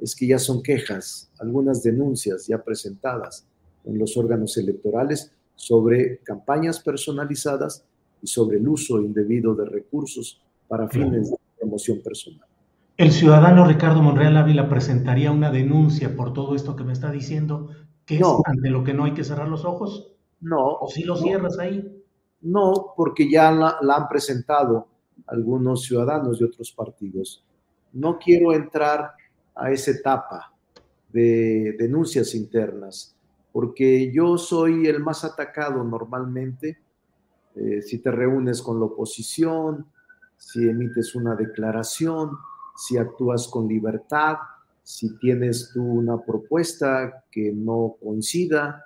es 0.00 0.16
que 0.16 0.26
ya 0.26 0.38
son 0.38 0.62
quejas, 0.62 1.30
algunas 1.38 1.82
denuncias 1.82 2.48
ya 2.48 2.62
presentadas 2.62 3.46
en 3.84 3.98
los 3.98 4.16
órganos 4.16 4.56
electorales 4.56 5.32
sobre 5.54 6.18
campañas 6.18 6.80
personalizadas 6.80 7.84
y 8.20 8.26
sobre 8.26 8.58
el 8.58 8.66
uso 8.66 9.00
indebido 9.00 9.54
de 9.54 9.64
recursos 9.64 10.42
para 10.66 10.88
fines 10.88 11.30
de 11.30 11.36
promoción 11.58 12.00
personal. 12.02 12.48
El 12.96 13.12
ciudadano 13.12 13.64
Ricardo 13.64 14.02
Monreal 14.02 14.36
Ávila 14.36 14.68
presentaría 14.68 15.30
una 15.30 15.50
denuncia 15.50 16.16
por 16.16 16.32
todo 16.32 16.56
esto 16.56 16.74
que 16.74 16.84
me 16.84 16.92
está 16.92 17.10
diciendo, 17.12 17.70
que 18.04 18.18
es 18.18 18.26
ante 18.44 18.70
lo 18.70 18.82
que 18.82 18.92
no 18.92 19.04
hay 19.04 19.14
que 19.14 19.24
cerrar 19.24 19.48
los 19.48 19.64
ojos. 19.64 20.12
No. 20.40 20.78
¿O 20.80 20.88
si 20.88 21.04
lo 21.04 21.16
cierras 21.16 21.58
ahí? 21.58 22.02
No, 22.40 22.92
porque 22.96 23.30
ya 23.30 23.52
la 23.52 23.96
han 23.96 24.08
presentado 24.08 24.88
algunos 25.26 25.82
ciudadanos 25.82 26.38
de 26.38 26.46
otros 26.46 26.72
partidos. 26.72 27.44
No 27.92 28.18
quiero 28.18 28.52
entrar 28.52 29.12
a 29.54 29.70
esa 29.70 29.90
etapa 29.90 30.52
de 31.12 31.76
denuncias 31.78 32.34
internas, 32.34 33.14
porque 33.52 34.10
yo 34.12 34.38
soy 34.38 34.86
el 34.86 35.00
más 35.00 35.24
atacado 35.24 35.84
normalmente 35.84 36.78
eh, 37.54 37.82
si 37.82 37.98
te 37.98 38.10
reúnes 38.10 38.62
con 38.62 38.78
la 38.78 38.86
oposición, 38.86 39.86
si 40.36 40.68
emites 40.68 41.14
una 41.14 41.34
declaración, 41.34 42.30
si 42.76 42.96
actúas 42.96 43.48
con 43.48 43.68
libertad, 43.68 44.36
si 44.82 45.16
tienes 45.18 45.70
tú 45.72 45.82
una 45.82 46.20
propuesta 46.20 47.24
que 47.30 47.52
no 47.52 47.96
coincida 48.02 48.84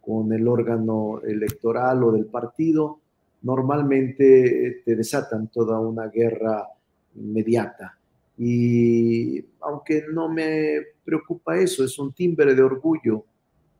con 0.00 0.32
el 0.32 0.48
órgano 0.48 1.20
electoral 1.22 2.04
o 2.04 2.12
del 2.12 2.26
partido, 2.26 3.00
normalmente 3.46 4.82
te 4.84 4.96
desatan 4.96 5.46
toda 5.48 5.78
una 5.78 6.08
guerra 6.08 6.66
inmediata. 7.14 7.96
Y 8.36 9.42
aunque 9.60 10.04
no 10.12 10.28
me 10.28 10.80
preocupa 11.04 11.56
eso, 11.56 11.84
es 11.84 11.96
un 12.00 12.12
timbre 12.12 12.56
de 12.56 12.62
orgullo 12.62 13.24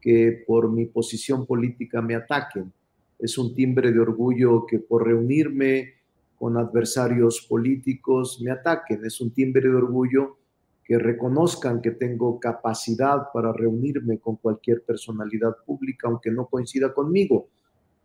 que 0.00 0.44
por 0.46 0.70
mi 0.70 0.86
posición 0.86 1.44
política 1.44 2.00
me 2.00 2.14
ataquen. 2.14 2.72
Es 3.18 3.36
un 3.38 3.56
timbre 3.56 3.90
de 3.90 3.98
orgullo 3.98 4.64
que 4.66 4.78
por 4.78 5.04
reunirme 5.04 5.94
con 6.38 6.56
adversarios 6.56 7.44
políticos 7.48 8.40
me 8.40 8.52
ataquen. 8.52 9.04
Es 9.04 9.20
un 9.20 9.32
timbre 9.32 9.68
de 9.68 9.74
orgullo 9.74 10.36
que 10.84 10.96
reconozcan 10.96 11.82
que 11.82 11.90
tengo 11.90 12.38
capacidad 12.38 13.32
para 13.34 13.52
reunirme 13.52 14.20
con 14.20 14.36
cualquier 14.36 14.84
personalidad 14.84 15.56
pública, 15.66 16.06
aunque 16.06 16.30
no 16.30 16.46
coincida 16.46 16.94
conmigo 16.94 17.48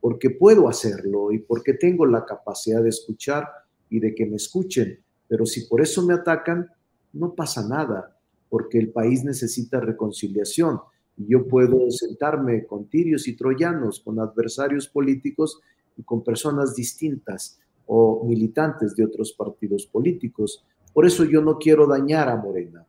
porque 0.01 0.31
puedo 0.31 0.67
hacerlo 0.67 1.31
y 1.31 1.39
porque 1.39 1.75
tengo 1.75 2.05
la 2.05 2.25
capacidad 2.25 2.81
de 2.81 2.89
escuchar 2.89 3.47
y 3.89 3.99
de 3.99 4.13
que 4.15 4.25
me 4.25 4.35
escuchen. 4.35 4.99
Pero 5.27 5.45
si 5.45 5.67
por 5.67 5.79
eso 5.79 6.05
me 6.05 6.15
atacan, 6.15 6.69
no 7.13 7.35
pasa 7.35 7.65
nada, 7.67 8.17
porque 8.49 8.79
el 8.79 8.91
país 8.91 9.23
necesita 9.23 9.79
reconciliación. 9.79 10.79
Y 11.17 11.27
yo 11.27 11.47
puedo 11.47 11.89
sentarme 11.91 12.65
con 12.65 12.89
tirios 12.89 13.27
y 13.27 13.35
troyanos, 13.35 13.99
con 13.99 14.19
adversarios 14.19 14.87
políticos 14.87 15.61
y 15.95 16.03
con 16.03 16.23
personas 16.23 16.75
distintas 16.75 17.59
o 17.85 18.25
militantes 18.25 18.95
de 18.95 19.05
otros 19.05 19.33
partidos 19.33 19.85
políticos. 19.85 20.65
Por 20.93 21.05
eso 21.05 21.25
yo 21.25 21.41
no 21.41 21.57
quiero 21.57 21.85
dañar 21.85 22.27
a 22.27 22.37
Morena. 22.37 22.85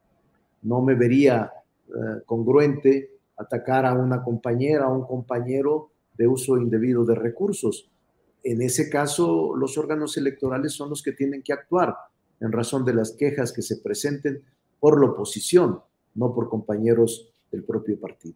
No 0.63 0.81
me 0.81 0.95
vería 0.95 1.53
eh, 1.89 2.23
congruente 2.25 3.11
atacar 3.37 3.85
a 3.85 3.93
una 3.93 4.23
compañera, 4.23 4.87
a 4.87 4.93
un 4.93 5.05
compañero 5.05 5.92
de 6.17 6.29
uso 6.29 6.59
indebido 6.59 7.05
de 7.05 7.15
recursos. 7.15 7.89
en 8.45 8.61
ese 8.61 8.91
caso, 8.91 9.55
los 9.55 9.79
órganos 9.79 10.17
electorales 10.17 10.73
son 10.73 10.91
los 10.91 11.01
que 11.01 11.13
tienen 11.13 11.43
que 11.43 11.53
actuar 11.53 11.95
en 12.41 12.51
razón 12.51 12.85
de 12.85 12.93
las 12.93 13.13
quejas 13.13 13.53
que 13.53 13.63
se 13.63 13.77
presenten 13.77 14.43
por 14.81 15.01
la 15.01 15.13
oposición, 15.13 15.81
no 16.17 16.35
por 16.35 16.49
compañeros 16.49 17.29
del 17.53 17.63
propio 17.63 18.01
partido. 18.01 18.35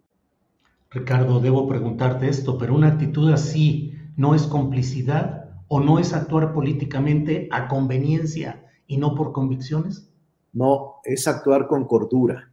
Ricardo, 0.91 1.41
debo 1.41 1.67
preguntarte 1.67 2.29
esto, 2.29 2.57
pero 2.57 2.75
una 2.75 2.89
actitud 2.89 3.33
así 3.33 3.95
no 4.17 4.37
es 4.37 4.43
complicidad 4.45 5.51
o 5.69 5.81
no 5.81 5.99
es 5.99 6.13
actuar 6.13 6.53
políticamente 6.53 7.49
a 7.51 7.69
conveniencia 7.69 8.65
y 8.87 8.97
no 8.99 9.15
por 9.15 9.33
convicciones? 9.33 10.09
No, 10.53 10.97
es 11.05 11.27
actuar 11.27 11.67
con 11.67 11.87
cordura, 11.87 12.53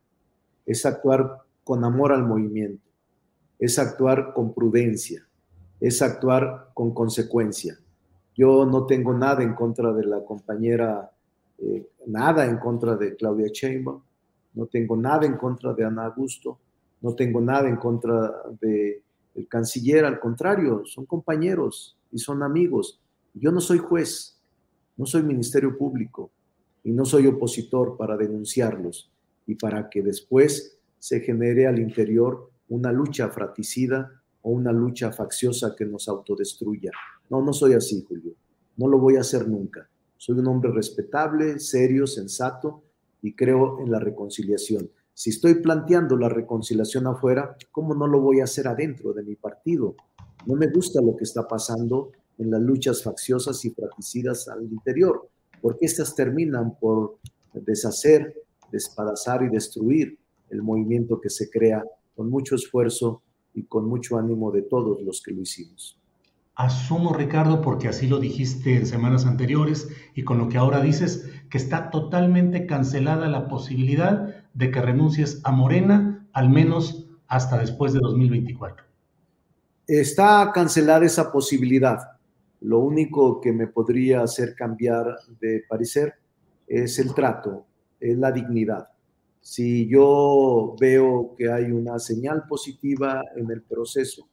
es 0.65 0.86
actuar 0.86 1.43
con 1.63 1.83
amor 1.83 2.12
al 2.12 2.25
movimiento, 2.25 2.83
es 3.63 3.80
actuar 3.80 4.34
con 4.34 4.54
prudencia, 4.54 5.26
es 5.80 6.02
actuar 6.02 6.71
con 6.73 6.93
consecuencia. 6.93 7.80
Yo 8.36 8.65
no 8.65 8.86
tengo 8.86 9.13
nada 9.13 9.41
en 9.41 9.54
contra 9.54 9.93
de 9.93 10.06
la 10.06 10.21
compañera, 10.26 11.10
eh, 11.60 11.88
nada 12.06 12.45
en 12.45 12.58
contra 12.58 12.97
de 12.97 13.15
Claudia 13.15 13.47
Sheinbaum, 13.54 14.02
no 14.56 14.65
tengo 14.65 14.97
nada 14.97 15.26
en 15.26 15.38
contra 15.38 15.73
de 15.73 15.86
Ana 15.86 16.08
Augusto, 16.08 16.60
no 16.99 17.15
tengo 17.15 17.39
nada 17.39 17.69
en 17.69 17.78
contra 17.78 18.34
del 18.60 19.02
el 19.34 19.47
canciller, 19.47 20.04
al 20.04 20.19
contrario, 20.19 20.84
son 20.86 21.06
compañeros 21.06 21.97
y 22.12 22.17
son 22.17 22.43
amigos. 22.43 22.99
Yo 23.34 23.49
no 23.54 23.62
soy 23.62 23.78
juez, 23.78 24.38
no 24.97 25.06
soy 25.06 25.23
ministerio 25.23 25.78
público 25.78 26.32
y 26.84 26.91
no 26.91 27.06
soy 27.06 27.28
opositor 27.28 27.95
para 27.95 28.17
denunciarlos 28.17 29.10
y 29.47 29.56
para 29.56 29.89
que 29.89 30.02
después 30.02 30.78
se 30.99 31.21
genere 31.21 31.65
al 31.65 31.80
interior 31.80 32.52
una 32.69 32.91
lucha 32.91 33.30
fratricida 33.30 34.12
o 34.41 34.52
una 34.52 34.71
lucha 34.71 35.12
facciosa 35.12 35.76
que 35.76 35.86
nos 35.86 36.08
autodestruya. 36.08 36.91
No, 37.30 37.41
no 37.41 37.54
soy 37.54 37.73
así, 37.73 38.04
Julio. 38.08 38.34
No 38.78 38.88
lo 38.88 38.99
voy 38.99 39.17
a 39.17 39.21
hacer 39.21 39.47
nunca. 39.47 39.89
Soy 40.17 40.39
un 40.39 40.47
hombre 40.47 40.71
respetable, 40.71 41.60
serio, 41.60 42.08
sensato 42.08 42.84
y 43.21 43.36
creo 43.36 43.80
en 43.80 43.91
la 43.91 43.99
reconciliación. 43.99 44.89
Si 45.13 45.30
estoy 45.30 45.56
planteando 45.56 46.17
la 46.17 46.30
reconciliación 46.30 47.08
afuera, 47.08 47.56
¿cómo 47.71 47.93
no 47.93 48.08
lo 48.08 48.19
voy 48.19 48.39
a 48.39 48.45
hacer 48.45 48.67
adentro 48.67 49.13
de 49.13 49.23
mi 49.23 49.36
partido? 49.36 49.95
No 50.45 50.56
me 50.56 50.67
gusta 50.67 51.02
lo 51.02 51.15
que 51.15 51.23
está 51.23 51.47
pasando 51.47 52.12
en 52.38 52.49
las 52.49 52.62
luchas 52.62 53.04
facciosas 53.04 53.63
y 53.63 53.69
fratricidas 53.71 54.47
al 54.47 54.63
interior, 54.63 55.30
porque 55.62 55.86
estas 55.86 56.15
terminan 56.15 56.78
por 56.80 57.19
deshacer, 57.54 58.34
despadazar 58.71 59.43
y 59.43 59.49
destruir 59.49 60.17
el 60.49 60.62
movimiento 60.63 61.21
que 61.21 61.30
se 61.30 61.49
crea 61.49 61.84
con 62.15 62.30
mucho 62.30 62.56
esfuerzo 62.56 63.21
y 63.54 63.63
con 63.63 63.88
mucho 63.88 64.17
ánimo 64.17 64.52
de 64.52 64.63
todos 64.63 65.02
los 65.02 65.21
que 65.21 65.32
lo 65.32 65.41
hicimos. 65.41 65.97
Asumo, 66.56 67.13
Ricardo, 67.13 67.62
porque 67.62 67.88
así 67.88 68.08
lo 68.08 68.19
dijiste 68.19 68.76
en 68.76 68.86
semanas 68.86 69.26
anteriores 69.26 69.89
y 70.13 70.23
con 70.23 70.38
lo 70.38 70.49
que 70.49 70.58
ahora 70.58 70.82
dices, 70.82 71.28
que 71.49 71.58
está 71.58 71.89
totalmente 71.89 72.67
cancelada 72.67 73.28
la 73.28 73.47
posibilidad 73.47 74.43
de 74.54 74.69
que 74.69 74.82
renuncies 74.82 75.41
a 75.43 75.52
Morena, 75.52 76.28
al 76.32 76.49
menos 76.49 77.08
hasta 77.28 77.58
después 77.58 77.93
de 77.93 77.99
2024. 78.02 78.86
Está 79.88 80.52
cancelada 80.54 81.06
esa 81.06 81.32
posibilidad. 81.32 81.97
Lo 82.62 82.80
único 82.80 83.41
que 83.41 83.52
me 83.52 83.67
podría 83.67 84.21
hacer 84.21 84.54
cambiar 84.56 85.08
de 85.41 85.63
parecer 85.67 86.13
es 86.67 86.99
el 86.99 87.13
trato, 87.15 87.65
es 87.99 88.17
la 88.17 88.32
dignidad. 88.32 88.92
Si 89.43 89.89
yo 89.89 90.73
veo 90.79 91.36
que 91.38 91.51
hay 91.51 91.65
una 91.65 91.99
señal 91.99 92.47
positiva 92.47 93.21
en 93.36 93.51
el 93.51 93.62
proceso, 93.62 94.29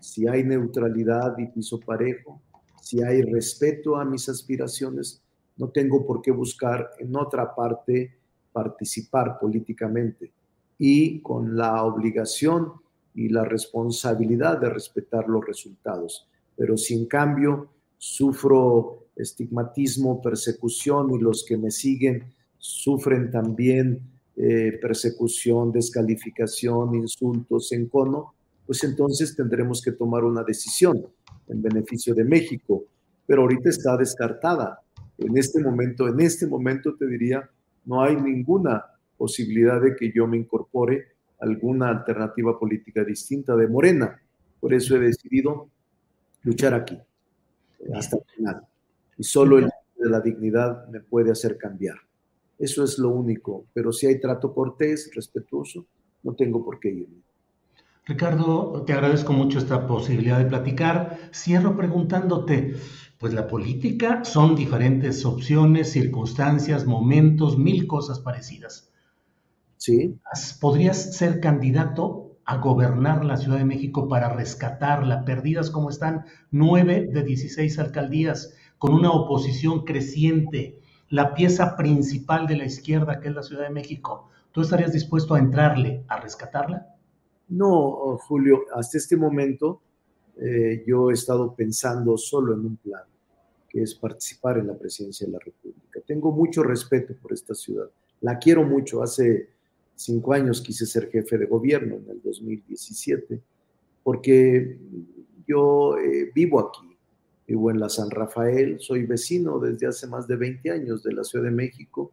si 0.00 0.26
hay 0.26 0.42
neutralidad 0.42 1.38
y 1.38 1.46
piso 1.46 1.78
parejo, 1.78 2.42
si 2.82 3.00
hay 3.00 3.22
respeto 3.22 3.96
a 3.96 4.04
mis 4.04 4.28
aspiraciones, 4.28 5.22
no 5.58 5.68
tengo 5.68 6.04
por 6.04 6.20
qué 6.20 6.32
buscar 6.32 6.90
en 6.98 7.14
otra 7.16 7.54
parte 7.54 8.18
participar 8.52 9.38
políticamente 9.38 10.32
y 10.76 11.20
con 11.20 11.56
la 11.56 11.84
obligación 11.84 12.72
y 13.14 13.28
la 13.28 13.44
responsabilidad 13.44 14.58
de 14.58 14.70
respetar 14.70 15.28
los 15.28 15.46
resultados. 15.46 16.26
Pero 16.56 16.76
si 16.76 16.94
en 16.94 17.06
cambio 17.06 17.68
sufro 17.96 19.06
estigmatismo, 19.14 20.20
persecución 20.20 21.14
y 21.14 21.20
los 21.20 21.44
que 21.44 21.56
me 21.56 21.70
siguen 21.70 22.34
sufren 22.58 23.30
también 23.30 24.17
eh, 24.40 24.78
persecución, 24.80 25.72
descalificación, 25.72 26.94
insultos, 26.94 27.72
encono, 27.72 28.34
pues 28.64 28.84
entonces 28.84 29.34
tendremos 29.34 29.82
que 29.82 29.90
tomar 29.90 30.22
una 30.22 30.44
decisión 30.44 31.04
en 31.48 31.60
beneficio 31.60 32.14
de 32.14 32.22
México. 32.22 32.84
Pero 33.26 33.42
ahorita 33.42 33.68
está 33.68 33.96
descartada. 33.96 34.80
En 35.18 35.36
este 35.36 35.60
momento, 35.60 36.06
en 36.06 36.20
este 36.20 36.46
momento 36.46 36.94
te 36.94 37.08
diría, 37.08 37.50
no 37.84 38.00
hay 38.00 38.14
ninguna 38.14 38.84
posibilidad 39.16 39.80
de 39.80 39.96
que 39.96 40.12
yo 40.12 40.28
me 40.28 40.36
incorpore 40.36 41.08
a 41.40 41.44
alguna 41.44 41.88
alternativa 41.88 42.56
política 42.56 43.02
distinta 43.02 43.56
de 43.56 43.66
Morena. 43.66 44.22
Por 44.60 44.72
eso 44.72 44.94
he 44.94 45.00
decidido 45.00 45.68
luchar 46.44 46.74
aquí, 46.74 46.96
hasta 47.92 48.18
el 48.18 48.22
final. 48.36 48.62
Y 49.16 49.24
solo 49.24 49.58
el 49.58 49.64
de 49.64 50.08
la 50.08 50.20
dignidad 50.20 50.86
me 50.86 51.00
puede 51.00 51.32
hacer 51.32 51.58
cambiar. 51.58 51.96
Eso 52.58 52.84
es 52.84 52.98
lo 52.98 53.10
único. 53.10 53.66
Pero 53.72 53.92
si 53.92 54.06
hay 54.06 54.20
trato 54.20 54.52
cortés, 54.52 55.10
respetuoso, 55.14 55.86
no 56.22 56.34
tengo 56.34 56.64
por 56.64 56.80
qué 56.80 56.90
irme. 56.90 57.22
Ricardo, 58.04 58.84
te 58.86 58.94
agradezco 58.94 59.32
mucho 59.32 59.58
esta 59.58 59.86
posibilidad 59.86 60.38
de 60.38 60.46
platicar. 60.46 61.18
Cierro 61.32 61.76
preguntándote, 61.76 62.74
pues 63.18 63.34
la 63.34 63.46
política 63.46 64.24
son 64.24 64.56
diferentes 64.56 65.26
opciones, 65.26 65.92
circunstancias, 65.92 66.86
momentos, 66.86 67.58
mil 67.58 67.86
cosas 67.86 68.20
parecidas. 68.20 68.90
Sí. 69.76 70.18
¿Podrías 70.60 71.16
ser 71.16 71.40
candidato 71.40 72.38
a 72.44 72.56
gobernar 72.56 73.26
la 73.26 73.36
Ciudad 73.36 73.58
de 73.58 73.66
México 73.66 74.08
para 74.08 74.30
rescatarla, 74.30 75.26
perdidas 75.26 75.70
como 75.70 75.90
están 75.90 76.24
nueve 76.50 77.06
de 77.12 77.22
16 77.22 77.78
alcaldías, 77.78 78.54
con 78.78 78.94
una 78.94 79.10
oposición 79.10 79.84
creciente, 79.84 80.80
la 81.10 81.34
pieza 81.34 81.76
principal 81.76 82.46
de 82.46 82.56
la 82.56 82.64
izquierda 82.64 83.20
que 83.20 83.28
es 83.28 83.34
la 83.34 83.42
Ciudad 83.42 83.64
de 83.64 83.70
México? 83.70 84.30
¿Tú 84.52 84.62
estarías 84.62 84.92
dispuesto 84.92 85.34
a 85.34 85.38
entrarle 85.38 86.04
a 86.08 86.20
rescatarla? 86.20 86.94
No, 87.48 88.18
Julio, 88.18 88.64
hasta 88.74 88.98
este 88.98 89.16
momento 89.16 89.80
eh, 90.40 90.84
yo 90.86 91.10
he 91.10 91.14
estado 91.14 91.54
pensando 91.54 92.16
solo 92.16 92.54
en 92.54 92.60
un 92.60 92.76
plan, 92.76 93.02
que 93.68 93.82
es 93.82 93.94
participar 93.94 94.58
en 94.58 94.68
la 94.68 94.78
presidencia 94.78 95.26
de 95.26 95.32
la 95.32 95.38
República. 95.40 96.00
Tengo 96.06 96.30
mucho 96.30 96.62
respeto 96.62 97.14
por 97.20 97.32
esta 97.32 97.54
ciudad. 97.54 97.90
La 98.20 98.38
quiero 98.38 98.64
mucho. 98.64 99.02
Hace 99.02 99.50
cinco 99.94 100.32
años 100.32 100.60
quise 100.60 100.86
ser 100.86 101.10
jefe 101.10 101.38
de 101.38 101.46
gobierno 101.46 101.96
en 101.96 102.10
el 102.10 102.22
2017, 102.22 103.40
porque 104.02 104.78
yo 105.46 105.98
eh, 105.98 106.30
vivo 106.34 106.60
aquí, 106.60 106.87
vivo 107.48 107.72
en 107.72 107.80
la 107.80 107.88
San 107.88 108.10
Rafael, 108.10 108.78
soy 108.78 109.06
vecino 109.06 109.58
desde 109.58 109.88
hace 109.88 110.06
más 110.06 110.28
de 110.28 110.36
20 110.36 110.70
años 110.70 111.02
de 111.02 111.12
la 111.12 111.24
Ciudad 111.24 111.46
de 111.46 111.50
México, 111.50 112.12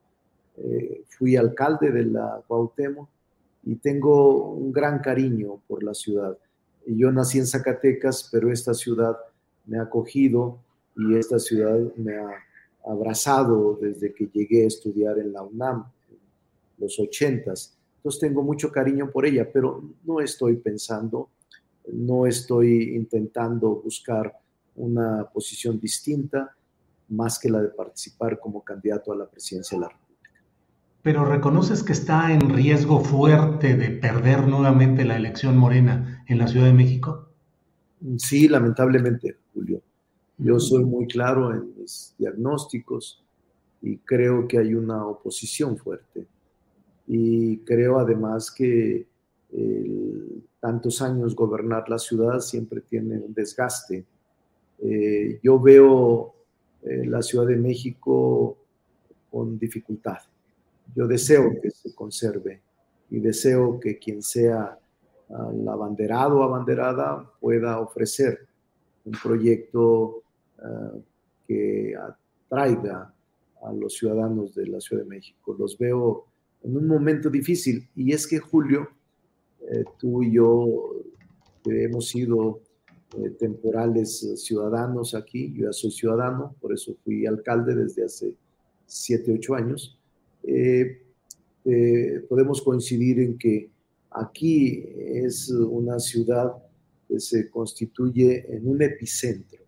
eh, 0.57 1.03
fui 1.09 1.35
alcalde 1.35 1.91
de 1.91 2.05
la 2.05 2.41
Cuauhtémoc 2.47 3.07
y 3.65 3.75
tengo 3.75 4.53
un 4.53 4.71
gran 4.71 4.99
cariño 4.99 5.61
por 5.67 5.83
la 5.83 5.93
ciudad 5.93 6.37
yo 6.85 7.11
nací 7.11 7.39
en 7.39 7.47
Zacatecas, 7.47 8.29
pero 8.31 8.51
esta 8.51 8.73
ciudad 8.73 9.17
me 9.65 9.79
ha 9.79 9.83
acogido 9.83 10.59
y 10.95 11.15
esta 11.15 11.39
ciudad 11.39 11.79
me 11.95 12.15
ha 12.15 12.29
abrazado 12.85 13.77
desde 13.81 14.13
que 14.13 14.27
llegué 14.27 14.63
a 14.63 14.67
estudiar 14.67 15.17
en 15.17 15.33
la 15.33 15.41
UNAM, 15.41 15.85
en 16.11 16.17
los 16.77 16.99
ochentas. 16.99 17.75
Entonces 17.97 18.21
tengo 18.21 18.43
mucho 18.43 18.71
cariño 18.71 19.09
por 19.09 19.25
ella, 19.25 19.49
pero 19.51 19.83
no 20.03 20.21
estoy 20.21 20.57
pensando, 20.57 21.29
no 21.91 22.27
estoy 22.27 22.95
intentando 22.95 23.81
buscar 23.83 24.37
una 24.75 25.29
posición 25.31 25.79
distinta 25.79 26.55
más 27.09 27.39
que 27.39 27.49
la 27.49 27.61
de 27.61 27.69
participar 27.69 28.39
como 28.39 28.63
candidato 28.63 29.11
a 29.11 29.15
la 29.15 29.25
presidencia 29.25 29.77
de 29.77 29.81
la 29.81 29.89
República 29.89 30.05
pero 31.05 31.23
reconoces 31.23 31.83
que 31.83 31.93
está 31.93 32.33
en 32.33 32.49
riesgo 32.49 32.99
fuerte 32.99 33.75
de 33.75 33.91
perder 33.91 34.47
nuevamente 34.47 35.05
la 35.05 35.15
elección 35.15 35.55
morena 35.55 36.25
en 36.27 36.39
la 36.39 36.47
Ciudad 36.47 36.65
de 36.65 36.73
México? 36.73 37.29
Sí, 38.17 38.47
lamentablemente, 38.47 39.37
Julio. 39.53 39.83
Yo 40.39 40.59
soy 40.59 40.83
muy 40.83 41.05
claro 41.05 41.53
en 41.53 41.75
mis 41.77 42.15
diagnósticos 42.17 43.23
y 43.83 43.97
creo 43.97 44.47
que 44.47 44.57
hay 44.57 44.73
una 44.73 45.05
oposición 45.05 45.77
fuerte. 45.77 46.25
Y 47.05 47.59
creo 47.59 47.99
además 47.99 48.49
que 48.49 49.05
tantos 50.59 51.03
años 51.03 51.35
gobernar 51.35 51.87
la 51.87 51.99
ciudad 51.99 52.39
siempre 52.39 52.81
tiene 52.81 53.19
un 53.19 53.31
desgaste. 53.31 54.07
Eh, 54.79 55.39
yo 55.41 55.59
veo 55.59 56.35
eh, 56.83 57.05
la 57.05 57.21
Ciudad 57.21 57.47
de 57.47 57.55
México 57.57 58.57
con 59.31 59.57
dificultad 59.57 60.19
yo 60.95 61.07
deseo 61.07 61.59
que 61.61 61.69
se 61.71 61.93
conserve 61.93 62.61
y 63.09 63.19
deseo 63.19 63.79
que 63.79 63.97
quien 63.99 64.21
sea 64.21 64.79
el 65.29 65.67
abanderado 65.67 66.39
o 66.39 66.43
abanderada 66.43 67.29
pueda 67.39 67.79
ofrecer 67.79 68.47
un 69.03 69.13
proyecto 69.21 70.23
eh, 70.59 71.01
que 71.47 71.93
atraiga 71.95 73.13
a 73.61 73.73
los 73.73 73.95
ciudadanos 73.95 74.55
de 74.55 74.67
la 74.67 74.79
Ciudad 74.79 75.03
de 75.03 75.09
México. 75.09 75.55
Los 75.57 75.77
veo 75.77 76.25
en 76.63 76.77
un 76.77 76.87
momento 76.87 77.29
difícil 77.29 77.87
y 77.95 78.13
es 78.13 78.27
que 78.27 78.39
Julio, 78.39 78.89
eh, 79.69 79.83
tú 79.97 80.23
y 80.23 80.33
yo 80.33 80.91
hemos 81.65 82.07
sido 82.07 82.61
eh, 83.23 83.29
temporales 83.31 84.19
ciudadanos 84.37 85.15
aquí, 85.15 85.53
yo 85.53 85.65
ya 85.65 85.73
soy 85.73 85.91
ciudadano, 85.91 86.55
por 86.59 86.73
eso 86.73 86.95
fui 87.03 87.25
alcalde 87.25 87.75
desde 87.75 88.05
hace 88.05 88.35
7, 88.85 89.33
8 89.39 89.55
años, 89.55 89.97
podemos 92.29 92.61
coincidir 92.61 93.19
en 93.19 93.37
que 93.37 93.69
aquí 94.11 94.85
es 94.95 95.49
una 95.49 95.99
ciudad 95.99 96.53
que 97.07 97.19
se 97.19 97.49
constituye 97.49 98.45
en 98.55 98.67
un 98.67 98.81
epicentro 98.81 99.65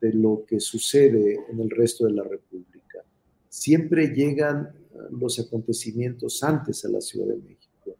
de 0.00 0.12
lo 0.12 0.44
que 0.46 0.60
sucede 0.60 1.38
en 1.50 1.60
el 1.60 1.70
resto 1.70 2.06
de 2.06 2.12
la 2.12 2.22
República. 2.22 3.02
Siempre 3.48 4.08
llegan 4.08 4.72
los 5.10 5.38
acontecimientos 5.38 6.42
antes 6.42 6.84
a 6.84 6.88
la 6.88 7.00
Ciudad 7.00 7.28
de 7.28 7.36
México, 7.36 7.96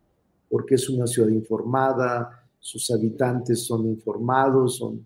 porque 0.49 0.77
es 0.77 0.89
una 0.89 1.07
ciudad 1.07 1.29
informada, 1.29 2.48
sus 2.69 2.91
habitantes 2.91 3.65
son 3.65 3.87
informados, 3.87 4.77
son 4.77 5.03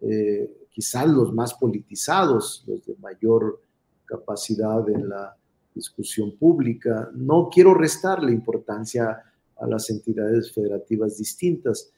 eh, 0.00 0.48
quizás 0.70 1.08
los 1.08 1.32
más 1.32 1.54
politizados, 1.54 2.62
los 2.68 2.86
de 2.86 2.94
mayor 3.00 3.60
capacidad 4.04 4.88
en 4.88 5.08
la 5.08 5.36
discusión 5.74 6.36
pública. 6.36 7.10
No 7.12 7.48
quiero 7.52 7.74
restarle 7.74 8.30
importancia 8.30 9.24
a 9.56 9.66
las 9.66 9.90
entidades 9.90 10.52
federativas 10.52 11.18
distintas, 11.18 11.90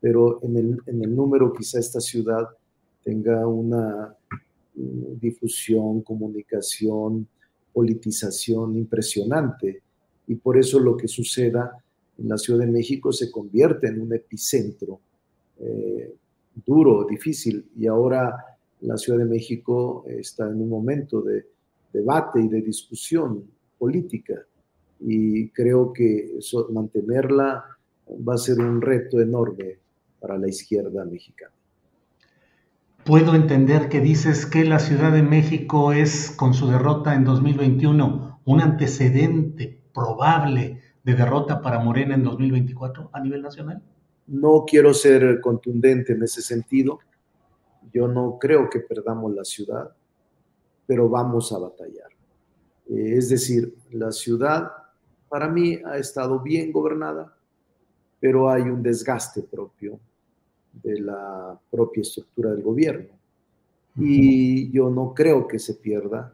pero 0.00 0.38
en 0.44 0.56
el, 0.56 0.78
en 0.86 1.02
el 1.02 1.16
número 1.16 1.52
quizá 1.52 1.80
esta 1.80 2.00
ciudad 2.00 2.48
tenga 3.02 3.44
una 3.48 4.14
difusión, 4.72 6.02
comunicación, 6.02 7.26
politización 7.72 8.76
impresionante. 8.76 9.82
Y 10.28 10.36
por 10.36 10.56
eso 10.56 10.78
lo 10.78 10.96
que 10.96 11.08
suceda 11.08 11.76
la 12.24 12.36
Ciudad 12.36 12.60
de 12.60 12.70
México 12.70 13.12
se 13.12 13.30
convierte 13.30 13.88
en 13.88 14.00
un 14.00 14.14
epicentro 14.14 15.00
eh, 15.58 16.14
duro, 16.66 17.06
difícil. 17.08 17.70
Y 17.76 17.86
ahora 17.86 18.36
la 18.80 18.96
Ciudad 18.96 19.18
de 19.18 19.24
México 19.24 20.04
está 20.06 20.48
en 20.48 20.60
un 20.60 20.68
momento 20.68 21.22
de 21.22 21.46
debate 21.92 22.40
y 22.40 22.48
de 22.48 22.62
discusión 22.62 23.44
política. 23.78 24.34
Y 25.00 25.48
creo 25.50 25.92
que 25.92 26.38
mantenerla 26.70 27.64
va 28.28 28.34
a 28.34 28.38
ser 28.38 28.58
un 28.58 28.80
reto 28.80 29.20
enorme 29.20 29.78
para 30.20 30.36
la 30.36 30.48
izquierda 30.48 31.04
mexicana. 31.04 31.52
Puedo 33.04 33.34
entender 33.34 33.88
que 33.88 34.00
dices 34.00 34.44
que 34.44 34.64
la 34.64 34.78
Ciudad 34.78 35.12
de 35.12 35.22
México 35.22 35.92
es, 35.92 36.30
con 36.30 36.52
su 36.52 36.66
derrota 36.66 37.14
en 37.14 37.24
2021, 37.24 38.40
un 38.44 38.60
antecedente 38.60 39.80
probable 39.94 40.79
de 41.02 41.14
derrota 41.14 41.60
para 41.60 41.78
Morena 41.78 42.14
en 42.14 42.22
2024 42.22 43.10
a 43.12 43.20
nivel 43.20 43.42
nacional. 43.42 43.82
No 44.26 44.64
quiero 44.66 44.94
ser 44.94 45.40
contundente 45.40 46.12
en 46.12 46.22
ese 46.22 46.42
sentido. 46.42 47.00
Yo 47.92 48.06
no 48.06 48.38
creo 48.38 48.68
que 48.68 48.80
perdamos 48.80 49.34
la 49.34 49.44
ciudad, 49.44 49.90
pero 50.86 51.08
vamos 51.08 51.52
a 51.52 51.58
batallar. 51.58 52.10
Eh, 52.88 53.14
es 53.16 53.28
decir, 53.30 53.74
la 53.90 54.12
ciudad 54.12 54.70
para 55.28 55.48
mí 55.48 55.80
ha 55.84 55.96
estado 55.96 56.40
bien 56.40 56.72
gobernada, 56.72 57.34
pero 58.18 58.50
hay 58.50 58.62
un 58.62 58.82
desgaste 58.82 59.42
propio 59.42 59.98
de 60.72 61.00
la 61.00 61.58
propia 61.70 62.02
estructura 62.02 62.50
del 62.50 62.62
gobierno. 62.62 63.08
Y 63.96 64.70
yo 64.70 64.90
no 64.90 65.14
creo 65.14 65.48
que 65.48 65.58
se 65.58 65.74
pierda, 65.74 66.32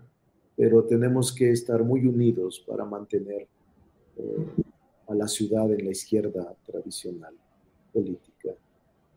pero 0.57 0.85
tenemos 0.85 1.33
que 1.33 1.51
estar 1.51 1.83
muy 1.83 2.07
unidos 2.07 2.65
para 2.67 2.85
mantener 2.85 3.47
eh, 4.17 4.47
a 5.09 5.15
la 5.15 5.29
ciudad 5.29 5.73
en 5.73 5.85
la 5.85 5.91
izquierda 5.91 6.55
tradicional 6.67 7.35
política. 7.93 8.51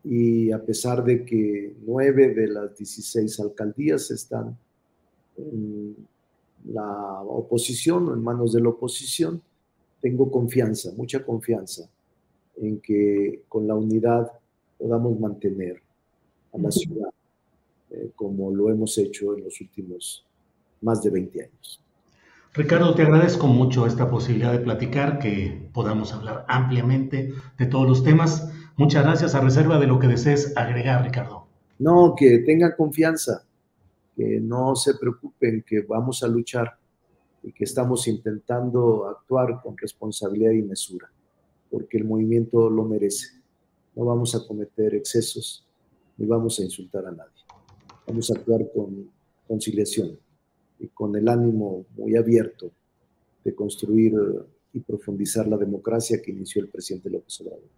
Y 0.04 0.50
a 0.52 0.64
pesar 0.64 1.04
de 1.04 1.24
que 1.24 1.76
nueve 1.84 2.32
de 2.34 2.48
las 2.48 2.76
16 2.76 3.40
alcaldías 3.40 4.10
están 4.10 4.56
en 5.36 5.96
la 6.64 7.22
oposición 7.22 8.08
o 8.08 8.14
en 8.14 8.22
manos 8.22 8.52
de 8.52 8.60
la 8.60 8.68
oposición, 8.70 9.42
tengo 10.00 10.30
confianza, 10.30 10.92
mucha 10.96 11.24
confianza 11.24 11.88
en 12.56 12.80
que 12.80 13.42
con 13.48 13.66
la 13.66 13.74
unidad 13.74 14.30
podamos 14.78 15.18
mantener 15.18 15.82
a 16.52 16.58
la 16.58 16.70
ciudad 16.70 17.10
eh, 17.90 18.10
como 18.14 18.50
lo 18.50 18.70
hemos 18.70 18.96
hecho 18.98 19.36
en 19.36 19.44
los 19.44 19.60
últimos 19.60 20.24
más 20.80 21.02
de 21.02 21.10
20 21.10 21.42
años. 21.42 21.80
Ricardo, 22.52 22.94
te 22.94 23.02
agradezco 23.02 23.46
mucho 23.46 23.86
esta 23.86 24.10
posibilidad 24.10 24.52
de 24.52 24.58
platicar, 24.58 25.18
que 25.18 25.68
podamos 25.72 26.12
hablar 26.12 26.44
ampliamente 26.48 27.32
de 27.58 27.66
todos 27.66 27.88
los 27.88 28.04
temas. 28.04 28.52
Muchas 28.76 29.04
gracias 29.04 29.34
a 29.34 29.40
reserva 29.40 29.78
de 29.78 29.86
lo 29.86 29.98
que 29.98 30.08
desees 30.08 30.56
agregar, 30.56 31.04
Ricardo. 31.04 31.46
No, 31.78 32.14
que 32.16 32.38
tengan 32.38 32.72
confianza, 32.76 33.44
que 34.16 34.40
no 34.40 34.74
se 34.74 34.94
preocupen, 34.94 35.64
que 35.66 35.82
vamos 35.82 36.22
a 36.22 36.28
luchar 36.28 36.76
y 37.42 37.52
que 37.52 37.64
estamos 37.64 38.06
intentando 38.08 39.06
actuar 39.08 39.60
con 39.62 39.76
responsabilidad 39.78 40.52
y 40.52 40.62
mesura, 40.62 41.10
porque 41.70 41.98
el 41.98 42.04
movimiento 42.04 42.68
lo 42.68 42.84
merece 42.84 43.40
no 43.94 44.04
vamos 44.04 44.34
a 44.34 44.46
cometer 44.46 44.94
excesos 44.94 45.66
ni 46.16 46.26
vamos 46.26 46.58
a 46.58 46.62
insultar 46.62 47.06
a 47.06 47.10
nadie. 47.10 47.44
Vamos 48.06 48.30
a 48.30 48.34
actuar 48.34 48.60
con 48.72 49.10
conciliación 49.46 50.18
y 50.80 50.88
con 50.88 51.14
el 51.16 51.28
ánimo 51.28 51.84
muy 51.96 52.16
abierto 52.16 52.70
de 53.44 53.54
construir 53.54 54.14
y 54.72 54.80
profundizar 54.80 55.46
la 55.46 55.56
democracia 55.56 56.20
que 56.22 56.30
inició 56.30 56.62
el 56.62 56.68
presidente 56.68 57.10
López 57.10 57.40
Obrador. 57.40 57.68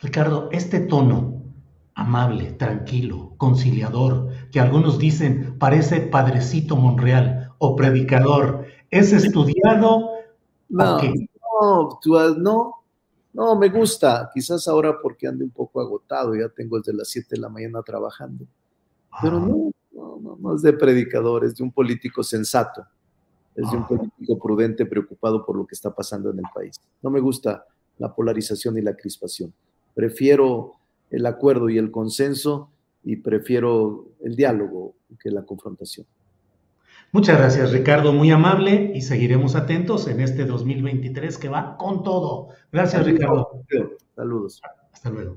Ricardo, 0.00 0.48
este 0.50 0.80
tono 0.80 1.42
amable, 1.94 2.52
tranquilo, 2.52 3.34
conciliador, 3.36 4.28
que 4.50 4.60
algunos 4.60 4.98
dicen 4.98 5.58
parece 5.58 6.00
padrecito 6.00 6.76
Monreal 6.76 7.52
o 7.58 7.76
predicador, 7.76 8.66
¿es 8.90 9.12
estudiado? 9.12 10.10
No, 10.68 10.98
no, 10.98 12.34
no, 12.38 12.74
no, 13.34 13.56
me 13.56 13.68
gusta, 13.68 14.30
quizás 14.32 14.66
ahora 14.68 14.98
porque 15.00 15.28
ande 15.28 15.44
un 15.44 15.50
poco 15.50 15.80
agotado, 15.80 16.34
ya 16.34 16.48
tengo 16.48 16.78
desde 16.78 16.94
las 16.94 17.08
7 17.08 17.28
de 17.30 17.40
la 17.40 17.48
mañana 17.48 17.82
trabajando. 17.82 18.46
Pero 19.20 19.38
no, 19.38 19.70
no, 19.94 20.38
no, 20.40 20.54
es 20.54 20.62
de 20.62 20.72
predicador, 20.72 21.44
es 21.44 21.56
de 21.56 21.64
un 21.64 21.72
político 21.72 22.22
sensato, 22.22 22.84
es 23.54 23.70
de 23.70 23.76
un 23.76 23.86
político 23.86 24.38
prudente, 24.38 24.86
preocupado 24.86 25.44
por 25.44 25.56
lo 25.56 25.66
que 25.66 25.74
está 25.74 25.94
pasando 25.94 26.30
en 26.30 26.38
el 26.38 26.46
país. 26.54 26.80
No 27.02 27.10
me 27.10 27.20
gusta 27.20 27.64
la 27.98 28.14
polarización 28.14 28.78
y 28.78 28.82
la 28.82 28.96
crispación. 28.96 29.52
Prefiero 29.94 30.72
el 31.10 31.26
acuerdo 31.26 31.68
y 31.68 31.78
el 31.78 31.90
consenso 31.90 32.70
y 33.04 33.16
prefiero 33.16 34.06
el 34.20 34.36
diálogo 34.36 34.94
que 35.20 35.30
la 35.30 35.44
confrontación. 35.44 36.06
Muchas 37.12 37.36
gracias, 37.36 37.72
Ricardo, 37.72 38.14
muy 38.14 38.30
amable 38.30 38.92
y 38.94 39.02
seguiremos 39.02 39.54
atentos 39.54 40.08
en 40.08 40.20
este 40.20 40.46
2023 40.46 41.36
que 41.36 41.50
va 41.50 41.76
con 41.76 42.02
todo. 42.02 42.48
Gracias, 42.72 43.04
Ricardo. 43.04 43.62
Saludos. 44.16 44.62
Hasta 44.92 45.10
luego. 45.10 45.36